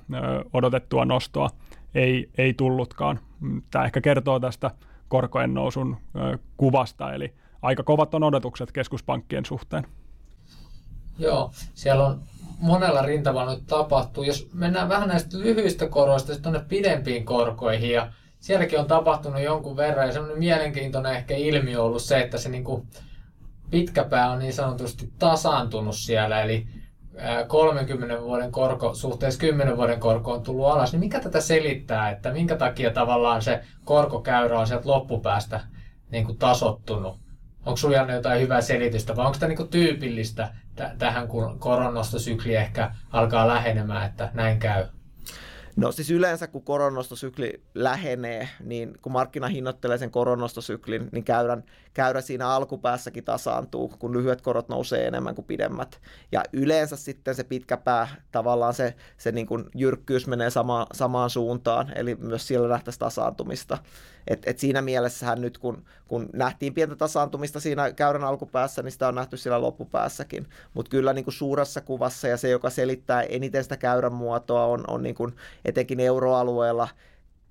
odotettua 0.54 1.06
nostoa 1.06 1.50
ei, 1.96 2.30
ei 2.38 2.54
tullutkaan. 2.54 3.20
Tämä 3.72 3.86
ehkä 3.86 4.02
kertoo 4.02 4.40
tästä 4.40 4.72
korkojen 5.08 5.54
nousun 5.54 5.98
kuvasta, 6.58 7.14
eli 7.14 7.34
aika 7.62 7.84
kovat 7.84 8.14
on 8.14 8.24
odotukset 8.24 8.72
keskuspankkien 8.72 9.46
suhteen. 9.46 9.84
Joo, 11.18 11.52
siellä 11.74 12.06
on 12.06 12.22
monella 12.58 13.02
rintamalla 13.02 13.54
nyt 13.54 13.68
tapahtuu. 13.68 14.24
Jos 14.24 14.50
mennään 14.54 14.90
vähän 14.90 15.08
näistä 15.08 15.40
lyhyistä 15.40 15.88
koroista 15.88 16.42
tuonne 16.42 16.62
pidempiin 16.68 17.26
korkoihin 17.26 17.92
ja 17.92 18.12
sielläkin 18.40 18.80
on 18.80 18.88
tapahtunut 18.88 19.42
jonkun 19.42 19.78
verran 19.78 20.08
ja 20.08 20.14
semmoinen 20.14 20.40
mielenkiintoinen 20.40 21.14
ehkä 21.16 21.36
ilmiö 21.36 21.84
ollut 21.84 22.02
se, 22.02 22.20
että 22.20 22.38
se 22.38 22.50
niinku 22.50 22.86
pitkä 23.72 24.04
pää 24.04 24.32
on 24.32 24.40
niin 24.40 24.54
sanotusti 24.54 25.12
tasaantunut 25.20 25.96
siellä, 25.96 26.42
eli 26.42 26.68
30 27.48 28.22
vuoden 28.22 28.52
korko 28.52 28.94
suhteessa 28.94 29.40
10 29.40 29.78
vuoden 29.78 30.00
korko 30.00 30.34
on 30.34 30.44
tullut 30.44 30.66
alas, 30.66 30.92
niin 30.92 31.00
mikä 31.00 31.20
tätä 31.20 31.42
selittää, 31.42 32.10
että 32.10 32.32
minkä 32.32 32.56
takia 32.56 32.92
tavallaan 32.92 33.42
se 33.42 33.64
korkokäyrä 33.86 34.60
on 34.60 34.68
sieltä 34.68 34.90
loppupäästä 34.90 35.60
niin 36.12 36.26
kuin 36.26 36.38
tasottunut? 36.38 37.27
Onko 37.68 37.78
sinulla 37.78 37.98
Janne 37.98 38.14
jotain 38.14 38.42
hyvää 38.42 38.62
selitystä 38.62 39.16
vai 39.16 39.26
onko 39.26 39.38
tämä 39.40 39.54
niin 39.54 39.68
tyypillistä 39.68 40.50
t- 40.76 40.98
tähän, 40.98 41.28
kun 41.28 41.60
koronastosykli 41.60 42.56
ehkä 42.56 42.92
alkaa 43.12 43.48
lähenemään, 43.48 44.06
että 44.06 44.30
näin 44.34 44.60
käy? 44.60 44.86
No 45.78 45.92
siis 45.92 46.12
yleensä 46.12 46.48
kun 46.48 46.64
koronostosykli 46.64 47.62
lähenee, 47.76 48.50
niin 48.64 48.98
kun 49.02 49.12
markkina 49.12 49.48
hinnoittelee 49.48 49.98
sen 49.98 50.12
koronostosyklin, 50.12 51.10
niin 51.12 51.24
käyrän, 51.24 51.64
käyrä 51.94 52.22
siinä 52.22 52.50
alkupäässäkin 52.50 53.24
tasaantuu, 53.24 53.94
kun 54.00 54.14
lyhyet 54.14 54.42
korot 54.42 54.70
nousee 54.70 55.08
enemmän 55.08 55.36
kuin 55.36 55.46
pidemmät. 55.46 56.02
Ja 56.32 56.44
yleensä 56.54 56.96
sitten 56.96 57.36
se 57.36 57.44
pitkä 57.44 57.78
pää, 57.78 58.08
tavallaan 58.32 58.74
se, 58.74 58.96
se 59.18 59.32
niin 59.32 59.48
kuin 59.48 59.66
jyrkkyys 59.76 60.28
menee 60.28 60.50
sama, 60.50 60.88
samaan 60.94 61.30
suuntaan, 61.30 61.92
eli 61.96 62.16
myös 62.16 62.48
siellä 62.48 62.70
lähtäisi 62.70 63.00
tasaantumista. 63.00 63.78
Et, 64.28 64.44
et 64.46 64.60
siinä 64.60 64.82
mielessähän 64.82 65.42
nyt, 65.42 65.58
kun, 65.58 65.86
kun 66.08 66.30
nähtiin 66.34 66.74
pientä 66.74 66.96
tasaantumista 66.96 67.60
siinä 67.60 67.92
käyrän 67.92 68.24
alkupäässä, 68.24 68.84
niin 68.84 68.92
sitä 68.92 69.08
on 69.08 69.16
nähty 69.16 69.38
siellä 69.38 69.62
loppupäässäkin. 69.62 70.48
Mutta 70.74 70.90
kyllä 70.90 71.14
niin 71.14 71.26
kuin 71.26 71.34
suuressa 71.34 71.82
kuvassa 71.82 72.28
ja 72.28 72.38
se, 72.38 72.50
joka 72.50 72.70
selittää 72.70 73.22
eniten 73.22 73.64
sitä 73.64 73.78
käyrän 73.78 74.14
muotoa, 74.14 74.66
on, 74.66 74.84
on 74.88 75.04
niin 75.04 75.16
kuin 75.16 75.36
etenkin 75.68 76.00
euroalueella 76.00 76.88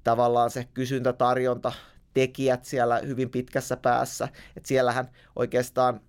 tavallaan 0.04 0.50
se 0.50 0.64
kysyntä-tarjonta 0.74 1.72
tekijät 2.14 2.64
siellä 2.64 3.00
hyvin 3.06 3.30
pitkässä 3.30 3.76
päässä. 3.76 4.28
Et 4.56 4.66
siellähän 4.66 5.08
oikeastaan 5.36 6.00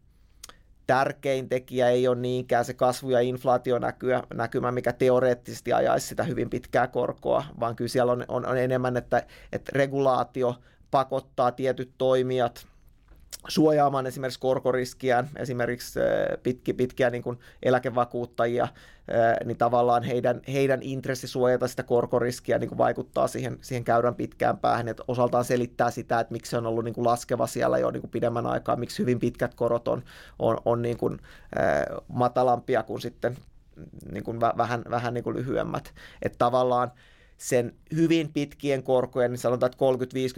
tärkein 0.88 1.50
tekijä 1.50 1.90
ei 1.90 2.08
ole 2.08 2.16
niinkään 2.16 2.66
se 2.66 2.74
kasvu- 2.74 3.10
ja 3.10 3.20
inflaationäkymä, 3.20 4.72
mikä 4.72 4.94
teoreettisesti 4.94 5.74
ajaisi 5.74 6.08
sitä 6.08 6.24
hyvin 6.24 6.50
pitkää 6.50 6.88
korkoa, 6.88 7.44
vaan 7.60 7.76
kyllä 7.76 7.90
siellä 7.90 8.12
on, 8.12 8.26
on, 8.28 8.46
on 8.46 8.58
enemmän, 8.58 8.98
että, 8.98 9.24
että 9.52 9.72
regulaatio 9.76 10.56
pakottaa 10.92 11.52
tietyt 11.52 11.92
toimijat– 11.98 12.68
suojaamaan 13.48 14.08
esimerkiksi 14.08 14.40
korkoriskiään, 14.40 15.30
esimerkiksi 15.36 16.00
pitki, 16.44 16.74
pitkiä 16.74 17.10
niin 17.10 17.24
kuin 17.24 17.40
eläkevakuuttajia, 17.64 18.68
niin 19.46 19.58
tavallaan 19.58 20.04
heidän, 20.04 20.42
heidän 20.54 20.80
intressi 20.82 21.28
suojata 21.28 21.68
sitä 21.68 21.84
korkoriskiä 21.84 22.60
niin 22.60 22.68
kuin 22.68 22.78
vaikuttaa 22.78 23.28
siihen, 23.28 23.58
siihen 23.62 23.84
käyrän 23.84 24.16
pitkään 24.16 24.58
päähän, 24.58 24.88
että 24.88 25.04
osaltaan 25.08 25.46
selittää 25.46 25.92
sitä, 25.92 26.20
että 26.20 26.32
miksi 26.32 26.50
se 26.50 26.58
on 26.58 26.66
ollut 26.66 26.84
niin 26.84 26.94
kuin 26.94 27.06
laskeva 27.06 27.48
siellä 27.48 27.78
jo 27.78 27.92
niin 27.92 28.02
kuin 28.02 28.12
pidemmän 28.12 28.46
aikaa, 28.46 28.76
miksi 28.76 29.00
hyvin 29.00 29.20
pitkät 29.20 29.54
korot 29.54 29.88
on, 29.88 30.04
on, 30.40 30.58
on 30.66 30.82
niin 30.82 30.98
kuin, 30.98 31.20
matalampia 32.08 32.84
kuin 32.84 33.02
sitten 33.02 33.38
niin 34.12 34.24
kuin 34.24 34.40
vähän, 34.40 34.84
vähän 34.90 35.14
niin 35.14 35.24
kuin 35.24 35.36
lyhyemmät. 35.36 35.94
Että 36.22 36.38
tavallaan 36.38 36.92
sen 37.38 37.76
hyvin 37.96 38.34
pitkien 38.34 38.84
korkojen, 38.84 39.32
niin 39.32 39.40
sanotaan, 39.40 39.72
että 39.72 39.86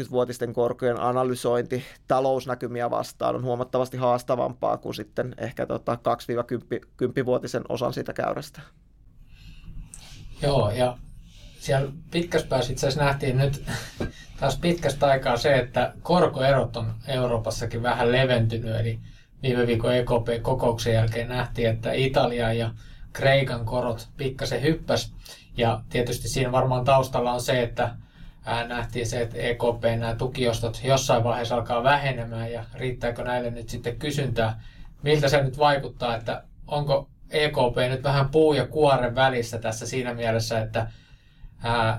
30-50-vuotisten 0.03 0.53
korkojen 0.53 0.99
analysointi 0.99 1.83
talousnäkymiä 2.07 2.89
vastaan 2.89 3.35
on 3.35 3.43
huomattavasti 3.43 3.97
haastavampaa 3.97 4.77
kuin 4.77 4.95
sitten 4.95 5.35
ehkä 5.37 5.65
tota 5.65 5.95
2-10-vuotisen 5.95 7.63
osan 7.69 7.93
siitä 7.93 8.13
käyrästä. 8.13 8.61
Joo, 10.41 10.71
ja 10.71 10.97
siellä 11.59 11.91
pitkässä 12.11 12.47
päässä 12.47 12.71
itse 12.73 12.87
asiassa 12.87 13.05
nähtiin 13.05 13.37
nyt 13.37 13.63
taas 14.39 14.57
pitkästä 14.57 15.07
aikaa 15.07 15.37
se, 15.37 15.55
että 15.55 15.93
korkoerot 16.01 16.77
on 16.77 16.93
Euroopassakin 17.07 17.83
vähän 17.83 18.11
leventynyt, 18.11 18.75
eli 18.75 18.99
viime 19.43 19.67
viikon 19.67 19.95
EKP-kokouksen 19.95 20.93
jälkeen 20.93 21.29
nähtiin, 21.29 21.69
että 21.69 21.91
Italia 21.91 22.53
ja 22.53 22.71
Kreikan 23.13 23.65
korot 23.65 24.09
pikkasen 24.17 24.61
hyppäs, 24.61 25.13
ja 25.59 25.81
tietysti 25.89 26.27
siinä 26.27 26.51
varmaan 26.51 26.85
taustalla 26.85 27.31
on 27.31 27.41
se, 27.41 27.63
että 27.63 27.95
nähtiin 28.67 29.07
se, 29.07 29.21
että 29.21 29.37
EKP 29.37 29.83
nämä 29.99 30.15
tukiostot 30.15 30.81
jossain 30.83 31.23
vaiheessa 31.23 31.55
alkaa 31.55 31.83
vähenemään 31.83 32.51
ja 32.51 32.63
riittääkö 32.73 33.23
näille 33.23 33.51
nyt 33.51 33.69
sitten 33.69 33.99
kysyntää. 33.99 34.61
Miltä 35.03 35.29
se 35.29 35.43
nyt 35.43 35.57
vaikuttaa, 35.57 36.15
että 36.15 36.43
onko 36.67 37.09
EKP 37.29 37.77
nyt 37.89 38.03
vähän 38.03 38.29
puu 38.29 38.53
ja 38.53 38.67
kuoren 38.67 39.15
välissä 39.15 39.57
tässä 39.57 39.85
siinä 39.85 40.13
mielessä, 40.13 40.59
että 40.59 40.87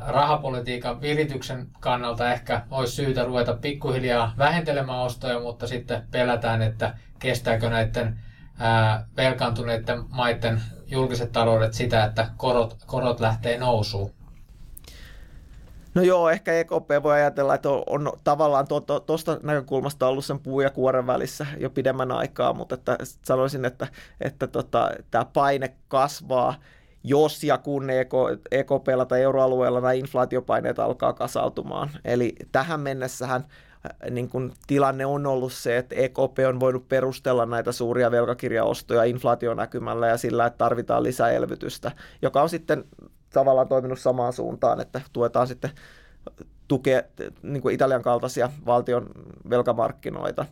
rahapolitiikan 0.07 1.01
virityksen 1.01 1.67
kannalta 1.81 2.33
ehkä 2.33 2.63
olisi 2.71 2.93
syytä 2.93 3.25
ruveta 3.25 3.55
pikkuhiljaa 3.55 4.35
vähentelemään 4.39 4.99
ostoja, 4.99 5.41
mutta 5.41 5.67
sitten 5.67 6.03
pelätään, 6.11 6.63
että 6.63 6.95
kestääkö 7.19 7.71
näiden 7.71 8.21
velkaantuneiden 9.17 10.05
maiden 10.09 10.63
julkiset 10.87 11.33
taloudet 11.33 11.75
sitä, 11.75 12.05
että 12.05 12.31
korot, 12.37 12.77
korot 12.87 13.21
lähtee 13.21 13.59
nousuun. 13.59 14.11
No 15.95 16.03
joo, 16.03 16.31
ehkä 16.31 16.53
EKP 16.53 16.91
voi 17.03 17.15
ajatella, 17.15 17.55
että 17.55 17.71
on, 17.71 17.83
on 17.87 18.13
tavallaan 18.25 18.69
tuosta 18.69 19.01
to, 19.01 19.41
to, 19.41 19.41
näkökulmasta 19.43 20.09
ollut 20.09 20.25
sen 20.25 20.41
puu 20.41 20.61
ja 20.61 20.71
kuoren 20.71 21.07
välissä 21.07 21.47
jo 21.59 21.71
pidemmän 21.71 22.13
aikaa, 22.13 22.53
mutta 22.53 22.75
että 22.75 22.99
sanoisin, 23.23 23.65
että, 23.65 23.87
että 24.21 24.47
tota, 24.47 24.91
tämä 25.11 25.25
paine 25.25 25.75
kasvaa, 25.89 26.55
jos 27.05 27.45
ja 27.45 27.59
kun 27.59 27.91
EK, 27.91 28.13
EKPllä 28.51 29.05
tai 29.05 29.23
euroalueella 29.23 29.81
nämä 29.81 29.93
inflaatiopaineet 29.93 30.79
alkaa 30.79 31.13
kasautumaan. 31.13 31.91
Eli 32.05 32.35
tähän 32.53 32.81
mennessähän 32.81 33.41
äh, 33.41 33.70
niin 34.11 34.29
kun 34.29 34.53
tilanne 34.67 35.07
on 35.07 35.27
ollut 35.27 35.53
se, 35.53 35.79
että 35.79 35.95
EKP 35.95 36.39
on 36.49 36.61
voinut 36.61 36.89
perustella 36.89 37.47
näitä 37.47 37.73
suuria 37.73 38.11
velkakirjaostoja 38.11 39.05
inflaationäkymällä 39.05 40.09
ja 40.09 40.17
sillä, 40.17 40.47
että 40.47 40.59
tarvitaan 40.59 41.03
lisäelvytystä, 41.03 41.93
joka 42.23 42.43
on 42.43 42.49
sitten 42.49 42.85
tavallaan 43.31 43.69
toiminut 43.69 43.99
samaan 43.99 44.33
suuntaan, 44.33 44.81
että 44.81 45.01
tuetaan 45.13 45.47
sitten 45.47 45.71
tukea 46.69 47.03
niin 47.43 47.63
kuin 47.63 47.75
Italian 47.75 48.03
kaltaisia 48.03 48.51
valtion 48.67 49.07
velkamarkkinoita. 49.51 50.47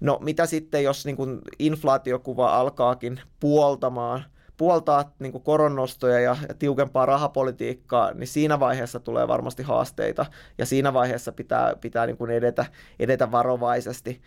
No 0.00 0.18
mitä 0.22 0.46
sitten, 0.46 0.84
jos 0.84 1.06
niin 1.06 1.16
kuin 1.16 1.40
inflaatiokuva 1.58 2.56
alkaakin 2.60 3.20
puoltamaan, 3.40 4.24
puoltaa 4.56 5.12
niin 5.18 5.32
kuin 5.32 5.44
koronnostoja 5.44 6.20
ja, 6.20 6.36
ja 6.48 6.54
tiukempaa 6.54 7.06
rahapolitiikkaa, 7.06 8.12
niin 8.12 8.28
siinä 8.28 8.60
vaiheessa 8.60 9.00
tulee 9.00 9.28
varmasti 9.28 9.62
haasteita 9.62 10.26
ja 10.58 10.66
siinä 10.66 10.92
vaiheessa 10.92 11.32
pitää, 11.32 11.76
pitää 11.80 12.06
niin 12.06 12.16
kuin 12.16 12.30
edetä, 12.30 12.66
edetä 12.98 13.30
varovaisesti. 13.30 14.22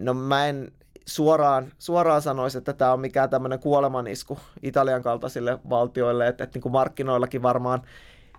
No 0.00 0.14
mä 0.14 0.46
en 0.46 0.72
suoraan, 1.06 1.72
suoraan 1.78 2.22
sanoisi, 2.22 2.58
että 2.58 2.72
tämä 2.72 2.92
on 2.92 3.00
mikään 3.00 3.30
tämmöinen 3.30 3.58
kuolemanisku 3.58 4.38
Italian 4.62 5.02
kaltaisille 5.02 5.58
valtioille, 5.70 6.26
että, 6.26 6.44
että 6.44 6.56
niin 6.56 6.62
kuin 6.62 6.72
markkinoillakin 6.72 7.42
varmaan 7.42 7.82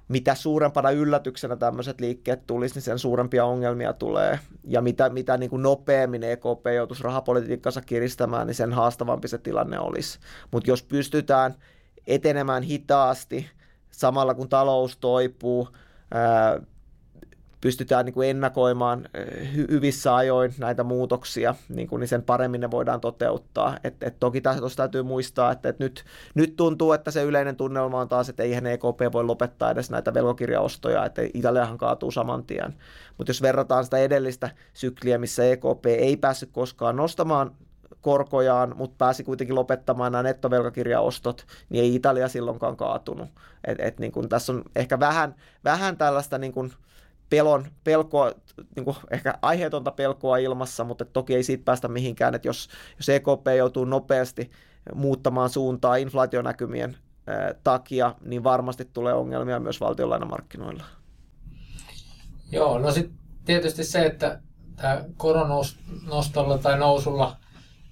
mitä 0.07 0.35
suurempana 0.35 0.91
yllätyksenä 0.91 1.55
tämmöiset 1.55 2.01
liikkeet 2.01 2.47
tulisi, 2.47 2.75
niin 2.75 2.81
sen 2.81 2.99
suurempia 2.99 3.45
ongelmia 3.45 3.93
tulee. 3.93 4.39
Ja 4.63 4.81
mitä, 4.81 5.09
mitä 5.09 5.37
niin 5.37 5.49
kuin 5.49 5.61
nopeammin 5.61 6.23
EKP 6.23 6.65
joutuisi 6.75 7.03
rahapolitiikkansa 7.03 7.81
kiristämään, 7.81 8.47
niin 8.47 8.55
sen 8.55 8.73
haastavampi 8.73 9.27
se 9.27 9.37
tilanne 9.37 9.79
olisi. 9.79 10.19
Mutta 10.51 10.69
jos 10.69 10.83
pystytään 10.83 11.55
etenemään 12.07 12.63
hitaasti 12.63 13.49
samalla 13.91 14.33
kun 14.33 14.49
talous 14.49 14.97
toipuu, 14.97 15.69
ää, 16.11 16.61
pystytään 17.65 18.05
niin 18.05 18.13
kuin 18.13 18.29
ennakoimaan 18.29 19.09
eh, 19.13 19.53
hyvissä 19.55 20.15
ajoin 20.15 20.53
näitä 20.57 20.83
muutoksia, 20.83 21.55
niin, 21.69 21.87
kuin, 21.87 21.99
niin 21.99 22.07
sen 22.07 22.23
paremmin 22.23 22.61
ne 22.61 22.71
voidaan 22.71 23.01
toteuttaa. 23.01 23.77
Et, 23.83 24.03
et 24.03 24.19
toki 24.19 24.41
tässä 24.41 24.75
täytyy 24.75 25.03
muistaa, 25.03 25.51
että 25.51 25.69
et 25.69 25.79
nyt, 25.79 26.05
nyt 26.35 26.55
tuntuu, 26.55 26.91
että 26.93 27.11
se 27.11 27.23
yleinen 27.23 27.55
tunnelma 27.55 28.01
on 28.01 28.07
taas, 28.07 28.29
että 28.29 28.43
eihän 28.43 28.67
EKP 28.67 29.13
voi 29.13 29.23
lopettaa 29.23 29.71
edes 29.71 29.89
näitä 29.89 30.13
velkokirjaostoja, 30.13 31.05
että 31.05 31.21
Italiahan 31.33 31.77
kaatuu 31.77 32.11
saman 32.11 32.43
tien. 32.43 32.73
Mutta 33.17 33.29
jos 33.29 33.41
verrataan 33.41 33.83
sitä 33.83 33.97
edellistä 33.97 34.49
sykliä, 34.73 35.17
missä 35.17 35.45
EKP 35.45 35.85
ei 35.85 36.17
päässyt 36.17 36.49
koskaan 36.51 36.95
nostamaan 36.95 37.51
korkojaan, 38.01 38.73
mutta 38.77 38.95
pääsi 38.97 39.23
kuitenkin 39.23 39.55
lopettamaan 39.55 40.11
nämä 40.11 40.23
nettovelkakirjaostot, 40.23 41.45
niin 41.69 41.83
ei 41.83 41.95
Italia 41.95 42.27
silloinkaan 42.27 42.77
kaatunut. 42.77 43.29
Et, 43.63 43.79
et 43.79 43.99
niin 43.99 44.11
kun 44.11 44.29
tässä 44.29 44.53
on 44.53 44.63
ehkä 44.75 44.99
vähän, 44.99 45.35
vähän 45.63 45.97
tällaista 45.97 46.37
niin 46.37 46.53
kun, 46.53 46.71
pelon, 47.29 47.67
pelkoa, 47.83 48.31
niin 48.75 48.85
kuin 48.85 48.97
ehkä 49.11 49.33
aiheetonta 49.41 49.91
pelkoa 49.91 50.37
ilmassa, 50.37 50.83
mutta 50.83 51.05
toki 51.05 51.35
ei 51.35 51.43
siitä 51.43 51.65
päästä 51.65 51.87
mihinkään, 51.87 52.35
että 52.35 52.47
jos, 52.47 52.69
jos 52.97 53.09
EKP 53.09 53.47
joutuu 53.57 53.85
nopeasti 53.85 54.51
muuttamaan 54.93 55.49
suuntaa 55.49 55.95
inflaationäkymien 55.95 56.97
takia, 57.63 58.15
niin 58.21 58.43
varmasti 58.43 58.89
tulee 58.93 59.13
ongelmia 59.13 59.59
myös 59.59 59.79
valtionlainamarkkinoilla. 59.81 60.83
Joo, 62.51 62.79
no 62.79 62.91
sitten 62.91 63.17
tietysti 63.45 63.83
se, 63.83 64.05
että 64.05 64.39
tämä 64.75 65.03
koronostolla 65.17 66.57
tai 66.57 66.79
nousulla 66.79 67.37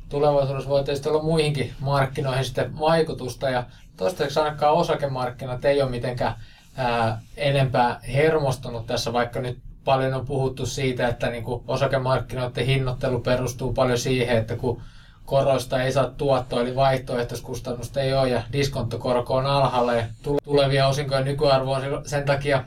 tulevaisuudessa 0.09 0.69
voi 0.69 0.83
tietysti 0.83 1.09
olla 1.09 1.23
muihinkin 1.23 1.73
markkinoihin 1.79 2.45
sitten 2.45 2.79
vaikutusta, 2.79 3.49
ja 3.49 3.63
toistaiseksi 3.97 4.39
ainakaan 4.39 4.73
osakemarkkinat 4.73 5.65
ei 5.65 5.81
ole 5.81 5.89
mitenkään 5.89 6.35
ää, 6.77 7.21
enempää 7.37 7.99
hermostunut 8.13 8.87
tässä, 8.87 9.13
vaikka 9.13 9.41
nyt 9.41 9.59
paljon 9.83 10.13
on 10.13 10.25
puhuttu 10.25 10.65
siitä, 10.65 11.07
että 11.07 11.29
niin 11.29 11.43
kuin 11.43 11.63
osakemarkkinoiden 11.67 12.65
hinnoittelu 12.65 13.19
perustuu 13.19 13.73
paljon 13.73 13.97
siihen, 13.97 14.37
että 14.37 14.55
kun 14.55 14.81
koroista 15.25 15.83
ei 15.83 15.91
saa 15.91 16.09
tuottoa, 16.09 16.61
eli 16.61 16.75
vaihtoehtoiskustannusta 16.75 18.01
ei 18.01 18.13
ole 18.13 18.29
ja 18.29 18.43
diskonttokorko 18.53 19.35
on 19.35 19.45
alhaalla 19.45 19.93
ja 19.93 20.05
tulevia 20.43 20.87
osinkoja 20.87 21.21
nykyarvo 21.21 21.71
on 21.73 21.81
sen 22.05 22.25
takia 22.25 22.63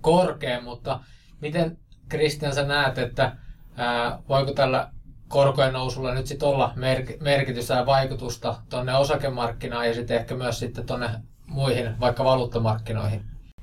korkea, 0.00 0.60
mutta 0.60 1.00
miten 1.40 1.78
Kristian 2.08 2.54
sä 2.54 2.64
näet, 2.64 2.98
että 2.98 3.32
ää, 3.76 4.18
voiko 4.28 4.52
tällä 4.52 4.88
korkojen 5.28 5.72
nousulla 5.72 6.14
nyt 6.14 6.26
sitten 6.26 6.48
olla 6.48 6.72
merkitystä 7.20 7.74
ja 7.74 7.86
vaikutusta 7.86 8.56
tuonne 8.68 8.96
osakemarkkinaan 8.96 9.88
ja 9.88 9.94
sitten 9.94 10.16
ehkä 10.16 10.34
myös 10.34 10.58
sitten 10.58 10.86
tuonne 10.86 11.10
muihin, 11.46 12.00
vaikka 12.00 12.24
valuuttamarkkinoihin? 12.24 13.20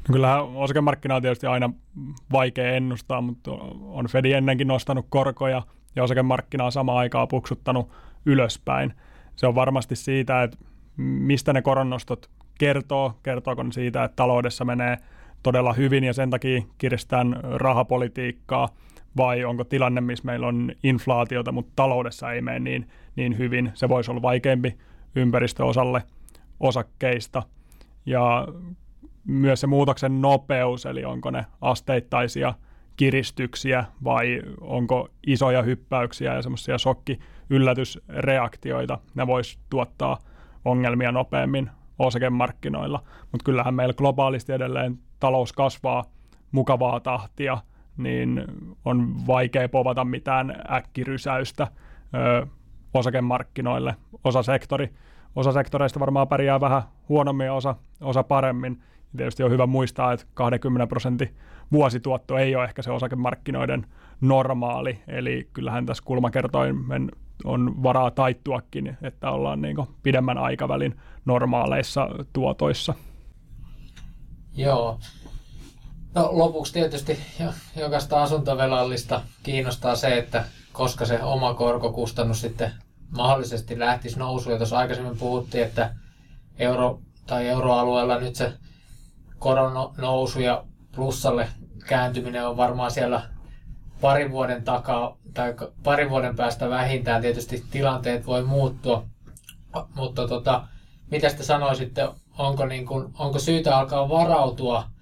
No 0.07 0.13
kyllähän 0.13 0.43
osakemarkkina 0.43 1.15
on 1.15 1.21
tietysti 1.21 1.47
aina 1.47 1.69
vaikea 2.31 2.71
ennustaa, 2.71 3.21
mutta 3.21 3.51
on 3.81 4.07
Fedi 4.07 4.33
ennenkin 4.33 4.67
nostanut 4.67 5.05
korkoja 5.09 5.61
ja 5.95 6.03
osakemarkkina 6.03 6.65
on 6.65 6.71
samaan 6.71 6.97
aikaan 6.97 7.27
puksuttanut 7.27 7.91
ylöspäin. 8.25 8.93
Se 9.35 9.47
on 9.47 9.55
varmasti 9.55 9.95
siitä, 9.95 10.43
että 10.43 10.57
mistä 10.97 11.53
ne 11.53 11.61
koronnostot 11.61 12.29
kertoo, 12.59 13.13
kertooko 13.23 13.63
ne 13.63 13.71
siitä, 13.71 14.03
että 14.03 14.15
taloudessa 14.15 14.65
menee 14.65 14.97
todella 15.43 15.73
hyvin 15.73 16.03
ja 16.03 16.13
sen 16.13 16.29
takia 16.29 16.61
kiristetään 16.77 17.39
rahapolitiikkaa, 17.43 18.69
vai 19.17 19.43
onko 19.43 19.63
tilanne, 19.63 20.01
missä 20.01 20.25
meillä 20.25 20.47
on 20.47 20.71
inflaatiota, 20.83 21.51
mutta 21.51 21.71
taloudessa 21.75 22.31
ei 22.31 22.41
mene 22.41 22.59
niin, 22.59 22.89
niin 23.15 23.37
hyvin. 23.37 23.71
Se 23.73 23.89
voisi 23.89 24.11
olla 24.11 24.21
vaikeampi 24.21 24.77
ympäristöosalle 25.15 26.03
osakkeista– 26.59 27.43
ja 28.05 28.47
myös 29.25 29.61
se 29.61 29.67
muutoksen 29.67 30.21
nopeus, 30.21 30.85
eli 30.85 31.05
onko 31.05 31.31
ne 31.31 31.45
asteittaisia 31.61 32.53
kiristyksiä 32.97 33.85
vai 34.03 34.41
onko 34.61 35.09
isoja 35.27 35.61
hyppäyksiä 35.61 36.33
ja 36.33 36.41
semmoisia 36.41 36.77
shokki 36.77 37.19
yllätysreaktioita, 37.49 38.99
ne 39.15 39.27
vois 39.27 39.59
tuottaa 39.69 40.17
ongelmia 40.65 41.11
nopeammin 41.11 41.69
osakemarkkinoilla. 41.99 43.03
Mutta 43.31 43.45
kyllähän 43.45 43.73
meillä 43.73 43.93
globaalisti 43.93 44.53
edelleen 44.53 44.99
talous 45.19 45.53
kasvaa 45.53 46.03
mukavaa 46.51 46.99
tahtia, 46.99 47.57
niin 47.97 48.45
on 48.85 49.27
vaikea 49.27 49.69
povata 49.69 50.05
mitään 50.05 50.55
äkkirysäystä 50.71 51.67
ö, 52.13 52.47
osakemarkkinoille. 52.93 53.95
Osa 54.23 54.43
sektori 54.43 54.89
osa 55.35 55.51
sektoreista 55.51 55.99
varmaan 55.99 56.27
pärjää 56.27 56.61
vähän 56.61 56.83
huonommin 57.09 57.45
ja 57.45 57.53
osa, 57.53 57.75
osa 58.01 58.23
paremmin. 58.23 58.81
Tietysti 59.17 59.43
on 59.43 59.51
hyvä 59.51 59.67
muistaa, 59.67 60.13
että 60.13 60.25
20 60.33 60.87
prosentin 60.87 61.35
vuosituotto 61.71 62.37
ei 62.37 62.55
ole 62.55 62.63
ehkä 62.63 62.81
se 62.81 62.91
osakemarkkinoiden 62.91 63.85
normaali, 64.21 64.99
eli 65.07 65.49
kyllähän 65.53 65.85
tässä 65.85 66.03
kulmakertoimen 66.05 67.11
on 67.43 67.83
varaa 67.83 68.11
taittuakin, 68.11 68.97
että 69.01 69.31
ollaan 69.31 69.61
niin 69.61 69.77
pidemmän 70.03 70.37
aikavälin 70.37 70.99
normaaleissa 71.25 72.09
tuotoissa. 72.33 72.93
Joo. 74.55 74.99
No 76.15 76.29
lopuksi 76.31 76.73
tietysti 76.73 77.19
jokaista 77.75 78.23
asuntovelallista 78.23 79.21
kiinnostaa 79.43 79.95
se, 79.95 80.17
että 80.17 80.45
koska 80.73 81.05
se 81.05 81.23
oma 81.23 81.53
korkokustannus 81.53 82.41
sitten 82.41 82.71
mahdollisesti 83.17 83.79
lähtisi 83.79 84.19
nousuun. 84.19 84.53
Ja 84.53 84.57
tuossa 84.57 84.77
aikaisemmin 84.77 85.17
puhuttiin, 85.17 85.63
että 85.63 85.95
euro 86.57 87.01
tai 87.27 87.47
euroalueella 87.47 88.19
nyt 88.19 88.35
se 88.35 88.53
koron 89.39 89.93
nousu 89.97 90.39
ja 90.39 90.63
plussalle 90.95 91.47
kääntyminen 91.87 92.47
on 92.47 92.57
varmaan 92.57 92.91
siellä 92.91 93.21
parin 94.01 94.31
vuoden 94.31 94.63
takaa 94.63 95.17
tai 95.33 95.55
parin 95.83 96.09
vuoden 96.09 96.35
päästä 96.35 96.69
vähintään. 96.69 97.21
Tietysti 97.21 97.63
tilanteet 97.71 98.25
voi 98.25 98.43
muuttua, 98.43 99.05
mutta 99.95 100.27
tota, 100.27 100.67
mitä 101.11 101.29
te 101.29 101.43
sanoisitte, 101.43 102.09
onko, 102.37 102.65
niin 102.65 102.85
kuin, 102.85 103.13
onko 103.19 103.39
syytä 103.39 103.77
alkaa 103.77 104.09
varautua 104.09 104.92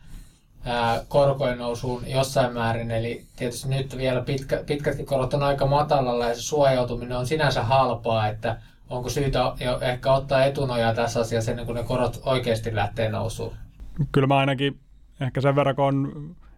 korkojen 1.08 1.58
nousuun 1.58 2.04
jossain 2.08 2.54
määrin, 2.54 2.92
eli 2.92 3.26
tietysti 3.36 3.70
nyt 3.70 3.98
vielä 3.98 4.22
pitkä, 4.22 4.64
pitkätkin 4.68 5.06
korot 5.06 5.34
on 5.34 5.44
aika 5.44 5.66
matalalla 5.66 6.26
ja 6.26 6.36
se 6.36 6.42
suojautuminen 6.42 7.18
on 7.18 7.28
sinänsä 7.28 7.64
halpaa, 7.64 8.28
että 8.28 8.58
onko 8.90 9.10
syytä 9.10 9.40
jo 9.40 9.80
ehkä 9.82 10.14
ottaa 10.14 10.46
etunojaa 10.46 10.94
tässä 10.94 11.20
asiassa 11.20 11.52
ennen 11.52 11.66
kuin 11.66 11.76
ne 11.76 11.84
korot 11.84 12.22
oikeasti 12.26 12.76
lähtee 12.76 13.10
nousuun? 13.10 13.54
Kyllä 14.12 14.28
mä 14.28 14.38
ainakin 14.38 14.80
ehkä 15.22 15.42
sen 15.42 15.56
verran, 15.56 15.76
kun 15.76 15.86
on, 15.86 16.12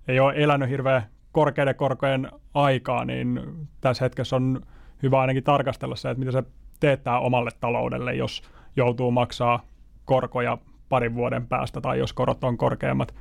ei 0.08 0.20
ole 0.20 0.34
elänyt 0.36 0.70
hirveän 0.70 1.04
korkeiden 1.32 1.76
korkojen 1.76 2.32
aikaa, 2.54 3.06
niin 3.06 3.42
tässä 3.82 4.06
hetkessä 4.06 4.36
on 4.36 4.62
hyvä 5.04 5.22
ainakin 5.22 5.44
tarkastella 5.44 5.96
se, 5.96 6.10
että 6.10 6.20
mitä 6.20 6.32
se 6.32 6.44
teettää 6.80 7.20
omalle 7.20 7.50
taloudelle, 7.60 8.16
jos 8.16 8.44
joutuu 8.76 9.12
maksaa 9.12 9.66
korkoja 10.06 10.58
parin 10.90 11.16
vuoden 11.16 11.48
päästä 11.48 11.82
tai 11.82 12.00
jos 12.00 12.14
korot 12.14 12.44
on 12.44 12.58
korkeammat, 12.58 13.16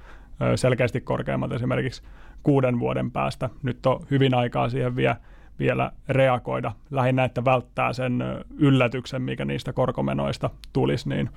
selkeästi 0.57 1.01
korkeammat 1.01 1.53
esimerkiksi 1.53 2.03
kuuden 2.43 2.81
vuoden 2.81 3.11
päästä. 3.11 3.51
Nyt 3.63 3.87
on 3.87 4.07
hyvin 4.11 4.35
aikaa 4.35 4.69
siihen 4.69 4.97
vielä, 4.97 5.17
vielä 5.59 5.93
reagoida. 6.09 6.73
Lähinnä, 6.91 7.25
että 7.25 7.45
välttää 7.45 7.93
sen 7.93 8.25
yllätyksen, 8.59 9.23
mikä 9.23 9.45
niistä 9.45 9.73
korkomenoista 9.73 10.51
tulisi, 10.73 11.09
niin 11.09 11.31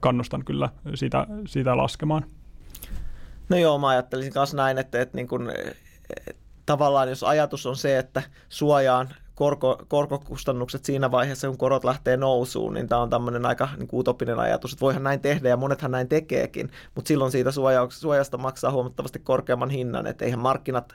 kannustan 0.00 0.44
kyllä 0.44 0.68
sitä, 0.94 1.26
sitä 1.46 1.76
laskemaan. 1.76 2.24
No 3.48 3.56
joo, 3.56 3.78
mä 3.78 3.88
ajattelisin 3.88 4.32
myös 4.34 4.54
näin, 4.54 4.78
että, 4.78 5.00
että 5.00 5.16
niin 5.16 5.28
kun, 5.28 5.52
tavallaan 6.68 7.08
jos 7.08 7.24
ajatus 7.24 7.66
on 7.66 7.76
se, 7.76 7.98
että 7.98 8.22
suojaan 8.48 9.08
korko, 9.34 9.82
korkokustannukset 9.88 10.84
siinä 10.84 11.10
vaiheessa, 11.10 11.48
kun 11.48 11.58
korot 11.58 11.84
lähtee 11.84 12.16
nousuun, 12.16 12.74
niin 12.74 12.88
tämä 12.88 13.00
on 13.00 13.10
tämmöinen 13.10 13.46
aika 13.46 13.68
niin 13.76 13.88
kuin 13.88 14.00
utopinen 14.00 14.38
ajatus, 14.38 14.72
että 14.72 14.80
voihan 14.80 15.02
näin 15.02 15.20
tehdä 15.20 15.48
ja 15.48 15.56
monethan 15.56 15.90
näin 15.90 16.08
tekeekin, 16.08 16.70
mutta 16.94 17.08
silloin 17.08 17.32
siitä 17.32 17.50
suojasta 17.88 18.38
maksaa 18.38 18.72
huomattavasti 18.72 19.18
korkeamman 19.18 19.70
hinnan, 19.70 20.06
että 20.06 20.24
eihän 20.24 20.40
markkinat 20.40 20.94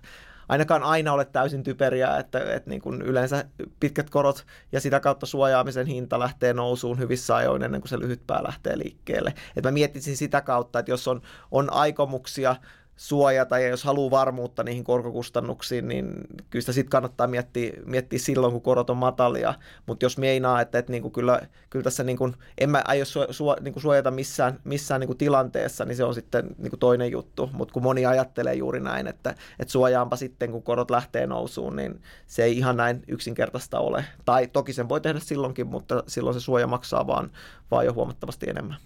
ainakaan 0.49 0.83
aina 0.83 1.13
ole 1.13 1.25
täysin 1.25 1.63
typeriä, 1.63 2.17
että, 2.17 2.53
että 2.53 2.69
niin 2.69 2.81
kuin 2.81 3.01
yleensä 3.01 3.45
pitkät 3.79 4.09
korot 4.09 4.45
ja 4.71 4.81
sitä 4.81 4.99
kautta 4.99 5.25
suojaamisen 5.25 5.87
hinta 5.87 6.19
lähtee 6.19 6.53
nousuun 6.53 6.99
hyvissä 6.99 7.35
ajoin 7.35 7.63
ennen 7.63 7.81
kuin 7.81 7.89
se 7.89 7.99
lyhyt 7.99 8.27
pää 8.27 8.43
lähtee 8.43 8.77
liikkeelle. 8.77 9.33
Että 9.55 9.69
mä 9.69 9.73
miettisin 9.73 10.17
sitä 10.17 10.41
kautta, 10.41 10.79
että 10.79 10.91
jos 10.91 11.07
on, 11.07 11.21
on 11.51 11.73
aikomuksia 11.73 12.55
suojata 13.03 13.59
ja 13.59 13.67
jos 13.67 13.83
haluaa 13.83 14.11
varmuutta 14.11 14.63
niihin 14.63 14.83
korkokustannuksiin, 14.83 15.87
niin 15.87 16.13
kyllä 16.49 16.61
sitä 16.61 16.71
sitten 16.71 16.89
kannattaa 16.89 17.27
miettiä, 17.27 17.73
miettiä 17.85 18.19
silloin, 18.19 18.51
kun 18.53 18.61
korot 18.61 18.89
on 18.89 18.97
matalia. 18.97 19.53
Mutta 19.85 20.05
jos 20.05 20.17
meinaa, 20.17 20.61
että, 20.61 20.79
että 20.79 20.91
niinku 20.91 21.09
kyllä, 21.09 21.41
kyllä 21.69 21.83
tässä 21.83 22.03
niinku, 22.03 22.31
en 22.57 22.69
mä 22.69 22.81
aio 22.87 23.05
su, 23.05 23.19
su, 23.29 23.45
niinku 23.61 23.79
suojata 23.79 24.11
missään, 24.11 24.59
missään 24.63 24.99
niinku 24.99 25.15
tilanteessa, 25.15 25.85
niin 25.85 25.95
se 25.95 26.03
on 26.03 26.13
sitten 26.13 26.55
niinku 26.57 26.77
toinen 26.77 27.11
juttu. 27.11 27.49
Mutta 27.53 27.73
kun 27.73 27.83
moni 27.83 28.05
ajattelee 28.05 28.53
juuri 28.53 28.79
näin, 28.79 29.07
että, 29.07 29.35
että 29.59 29.71
suojaanpa 29.71 30.15
sitten, 30.15 30.51
kun 30.51 30.63
korot 30.63 30.91
lähtee 30.91 31.27
nousuun, 31.27 31.75
niin 31.75 32.01
se 32.27 32.43
ei 32.43 32.57
ihan 32.57 32.77
näin 32.77 33.03
yksinkertaista 33.07 33.79
ole. 33.79 34.05
Tai 34.25 34.47
toki 34.47 34.73
sen 34.73 34.89
voi 34.89 35.01
tehdä 35.01 35.19
silloinkin, 35.19 35.67
mutta 35.67 36.03
silloin 36.07 36.33
se 36.33 36.39
suoja 36.39 36.67
maksaa 36.67 37.07
vaan, 37.07 37.31
vaan 37.71 37.85
jo 37.85 37.93
huomattavasti 37.93 38.49
enemmän. 38.49 38.77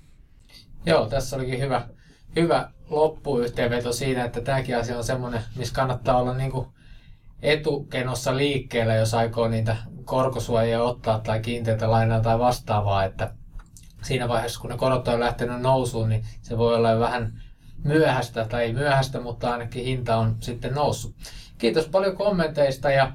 Joo, 0.86 1.06
tässä 1.06 1.36
olikin 1.36 1.60
hyvä, 1.60 1.88
hyvä 2.35 2.71
loppuyhteenveto 2.89 3.93
siinä, 3.93 4.25
että 4.25 4.41
tämäkin 4.41 4.77
asia 4.77 4.97
on 4.97 5.03
semmoinen, 5.03 5.41
missä 5.55 5.75
kannattaa 5.75 6.17
olla 6.17 6.33
niin 6.33 6.51
kuin 6.51 6.67
etukenossa 7.41 8.37
liikkeellä, 8.37 8.95
jos 8.95 9.13
aikoo 9.13 9.47
niitä 9.47 9.75
korkosuojia 10.05 10.83
ottaa 10.83 11.19
tai 11.19 11.39
kiinteitä 11.39 11.91
lainaa 11.91 12.21
tai 12.21 12.39
vastaavaa, 12.39 13.03
että 13.03 13.33
siinä 14.03 14.27
vaiheessa, 14.27 14.61
kun 14.61 14.69
ne 14.69 14.77
korot 14.77 15.07
on 15.07 15.19
lähtenyt 15.19 15.61
nousuun, 15.61 16.09
niin 16.09 16.25
se 16.41 16.57
voi 16.57 16.75
olla 16.75 16.99
vähän 16.99 17.41
myöhäistä, 17.83 18.45
tai 18.45 18.63
ei 18.63 18.73
myöhäistä, 18.73 19.19
mutta 19.19 19.51
ainakin 19.51 19.85
hinta 19.85 20.17
on 20.17 20.35
sitten 20.39 20.73
noussut. 20.73 21.15
Kiitos 21.57 21.87
paljon 21.87 22.17
kommenteista 22.17 22.91
ja 22.91 23.11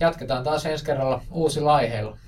jatketaan 0.00 0.44
taas 0.44 0.66
ensi 0.66 0.84
kerralla 0.84 1.22
uusilla 1.30 1.74
aiheilla. 1.74 2.18